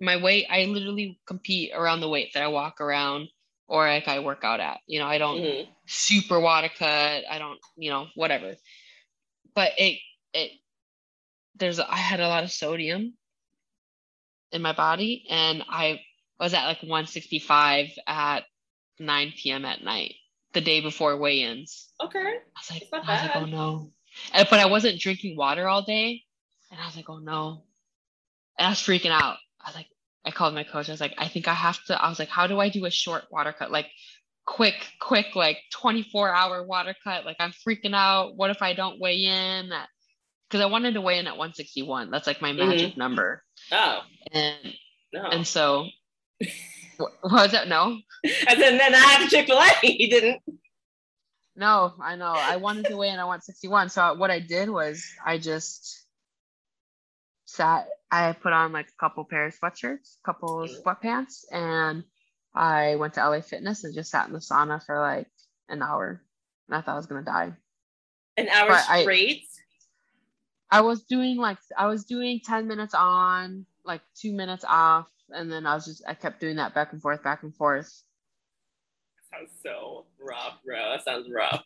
[0.00, 0.46] my weight.
[0.50, 3.28] I literally compete around the weight that I walk around
[3.68, 4.78] or like I work out at.
[4.86, 5.70] You know, I don't mm-hmm.
[5.86, 7.24] super water cut.
[7.28, 8.54] I don't, you know, whatever
[9.56, 9.98] but it
[10.32, 10.52] it
[11.56, 13.14] there's I had a lot of sodium
[14.52, 16.00] in my body and I
[16.38, 18.44] was at like 165 at
[19.00, 19.64] 9 p.m.
[19.64, 20.14] at night
[20.56, 21.92] the day before weigh-ins.
[22.02, 22.18] Okay.
[22.18, 23.92] I was like, I was like, oh no.
[24.32, 26.22] And, but I wasn't drinking water all day.
[26.70, 27.62] And I was like, oh no.
[28.58, 29.36] And I was freaking out.
[29.60, 29.88] I was like,
[30.24, 30.88] I called my coach.
[30.88, 32.02] I was like, I think I have to.
[32.02, 33.70] I was like, how do I do a short water cut?
[33.70, 33.88] Like
[34.46, 37.26] quick, quick, like 24 hour water cut.
[37.26, 38.34] Like I'm freaking out.
[38.34, 39.70] What if I don't weigh in?
[40.48, 42.10] Because I wanted to weigh in at 161.
[42.10, 42.98] That's like my magic mm-hmm.
[42.98, 43.42] number.
[43.70, 44.00] Oh.
[44.32, 44.74] And
[45.12, 45.22] no.
[45.24, 45.88] and so
[46.98, 47.68] what was that?
[47.68, 47.98] No.
[48.48, 49.68] And then then I had to Chick Fil A.
[49.82, 50.42] He didn't.
[51.54, 52.34] No, I know.
[52.36, 53.88] I wanted to weigh in at 161.
[53.88, 56.04] So what I did was I just
[57.46, 57.88] sat.
[58.10, 60.88] I put on like a couple pair of sweatshirts, couple of mm-hmm.
[60.88, 62.04] sweatpants, and
[62.54, 65.28] I went to LA Fitness and just sat in the sauna for like
[65.68, 66.22] an hour.
[66.68, 67.52] and I thought I was gonna die.
[68.36, 69.44] An hour But I- straight?
[70.70, 75.50] I was doing like I was doing 10 minutes on, like two minutes off, and
[75.50, 78.02] then I was just I kept doing that back and forth, back and forth.
[79.32, 80.90] sounds so rough, bro.
[80.90, 81.64] That sounds rough.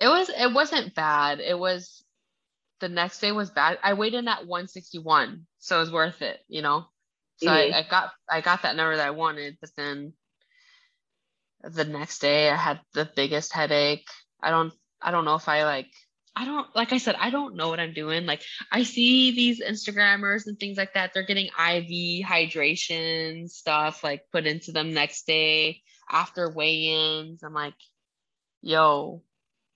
[0.00, 1.40] It was it wasn't bad.
[1.40, 2.04] It was
[2.80, 3.78] the next day was bad.
[3.82, 6.86] I weighed in at 161, so it was worth it, you know.
[7.38, 7.72] So Mhm.
[7.72, 10.12] I, I got I got that number that I wanted, but then
[11.62, 14.08] the next day I had the biggest headache.
[14.42, 15.90] I don't I don't know if I like
[16.36, 18.26] I don't like I said I don't know what I'm doing.
[18.26, 21.12] Like I see these Instagrammers and things like that.
[21.12, 27.42] They're getting IV hydration stuff like put into them next day after weigh-ins.
[27.42, 27.74] I'm like,
[28.62, 29.22] yo,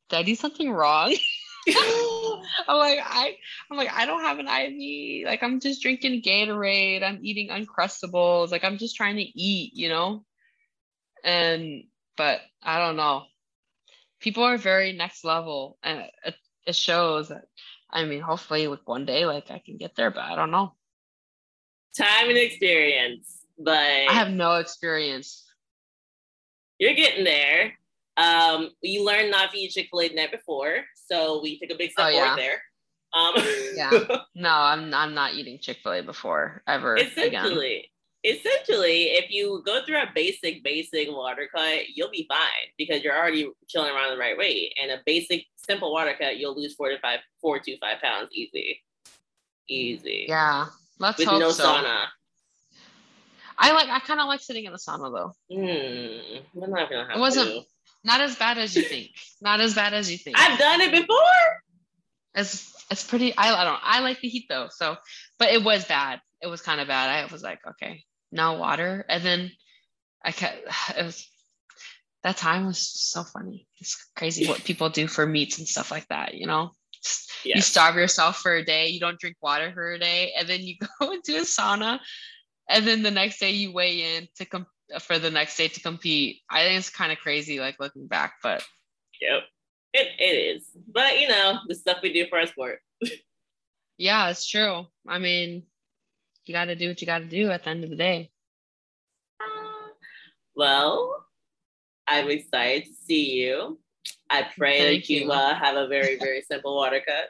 [0.09, 1.15] did I do something wrong?
[1.69, 3.37] I'm like, I
[3.71, 5.27] I'm like, I don't have an IV.
[5.27, 7.03] Like I'm just drinking Gatorade.
[7.05, 8.51] I'm eating Uncrustables.
[8.51, 10.25] Like I'm just trying to eat, you know?
[11.23, 11.85] And
[12.17, 13.25] but I don't know.
[14.21, 16.33] People are very next level and uh,
[16.67, 17.45] it, shows that
[17.91, 20.75] I mean, hopefully like one day like I can get there, but I don't know.
[21.97, 25.45] Time and experience, but I have no experience.
[26.79, 27.75] you're getting there.
[28.17, 31.71] Um, you learned not to eat Chick Fil A the night before, so we took
[31.71, 32.63] a big step Oh, forward there.
[33.15, 33.35] Um,
[33.75, 34.17] Yeah.
[34.35, 37.13] No, I'm I'm not eating Chick-fil-A before ever again.
[37.15, 37.92] essentially,
[38.25, 43.17] essentially, if you go through a basic, basic water cut, you'll be fine because you're
[43.17, 44.75] already chilling around the right weight.
[44.81, 48.29] And a basic, simple water cut, you'll lose four to five, four to five pounds
[48.33, 48.81] easy,
[49.69, 50.27] easy.
[50.29, 50.67] Yeah.
[50.99, 51.65] Let's with hope no so.
[51.65, 52.05] sauna.
[53.59, 55.33] I like I kind of like sitting in the sauna though.
[55.55, 57.63] Hmm, we're not gonna have It wasn't- to.
[58.05, 59.11] Not as bad as you think.
[59.41, 60.37] Not as bad as you think.
[60.37, 61.63] I've done it before.
[62.35, 63.33] It's it's pretty.
[63.37, 63.79] I, I don't.
[63.81, 64.67] I like the heat though.
[64.71, 64.97] So,
[65.39, 66.21] but it was bad.
[66.41, 67.11] It was kind of bad.
[67.11, 68.03] I was like, okay,
[68.33, 69.53] no water, and then
[70.25, 70.59] I kept.
[70.99, 71.29] It was
[72.23, 73.67] that time was so funny.
[73.81, 76.35] It's crazy what people do for meets and stuff like that.
[76.35, 76.71] You know,
[77.03, 78.89] Just- you starve yourself for a day.
[78.89, 82.01] You don't drink water for a day, and then you go into a sauna,
[82.69, 84.67] and then the next day you weigh in to come
[85.01, 86.41] for the next day to compete.
[86.51, 88.65] I think it's kind of crazy, like looking back, but
[89.21, 89.43] Yep.
[89.95, 90.65] It, it is.
[90.89, 92.81] But you know, the stuff we do for our sport.
[93.99, 94.87] Yeah, it's true.
[95.07, 95.65] I mean,
[96.47, 98.31] you got to do what you got to do at the end of the day.
[100.55, 101.25] Well,
[102.07, 103.79] I'm excited to see you.
[104.29, 105.31] I pray Thank that you, you.
[105.33, 107.29] uh, have a very, very simple water cut.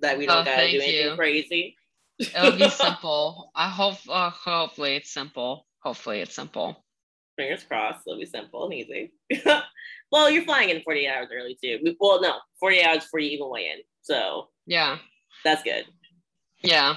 [0.00, 1.16] That we don't Oh, gotta do anything you.
[1.16, 1.76] crazy.
[2.18, 3.50] It'll be simple.
[3.54, 3.96] I hope.
[4.08, 5.66] Uh, hopefully, it's simple.
[5.80, 6.84] Hopefully, it's simple.
[7.36, 9.12] Fingers crossed, it'll be simple and easy.
[10.12, 11.78] well, you're flying in 48 hours early too.
[11.98, 13.78] Well, no, 48 hours before you even weigh in.
[14.02, 14.98] So Yeah,
[15.44, 15.84] that's good.
[16.62, 16.96] yeah.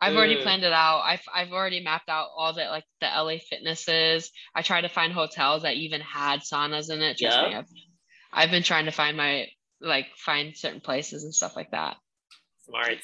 [0.00, 1.00] I've already planned it out.
[1.04, 4.30] I've I've already mapped out all the like the LA fitnesses.
[4.54, 7.18] I tried to find hotels that even had saunas in it.
[7.18, 7.58] Trust me, Yeah.
[7.58, 7.66] I've,
[8.32, 9.46] I've been trying to find my
[9.80, 11.96] like find certain places and stuff like that.
[12.66, 12.98] Smart.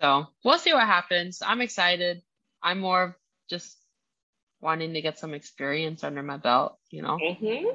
[0.00, 1.40] So we'll see what happens.
[1.44, 2.22] I'm excited.
[2.62, 3.16] I'm more
[3.48, 3.76] just
[4.60, 7.18] wanting to get some experience under my belt, you know.
[7.18, 7.66] hmm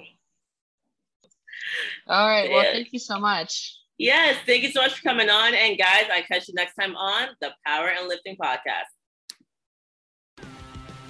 [2.08, 2.50] All right.
[2.52, 3.78] Well, thank you so much.
[4.00, 5.54] Yes, thank you so much for coming on.
[5.54, 8.86] And guys, I catch you next time on the Power in Lifting Podcast.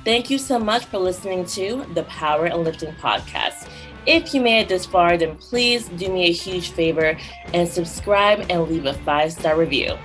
[0.04, 3.70] Thank you so much for listening to the Power in Lifting Podcast.
[4.08, 7.16] If you made it this far, then please do me a huge favor
[7.54, 9.96] and subscribe and leave a five star review.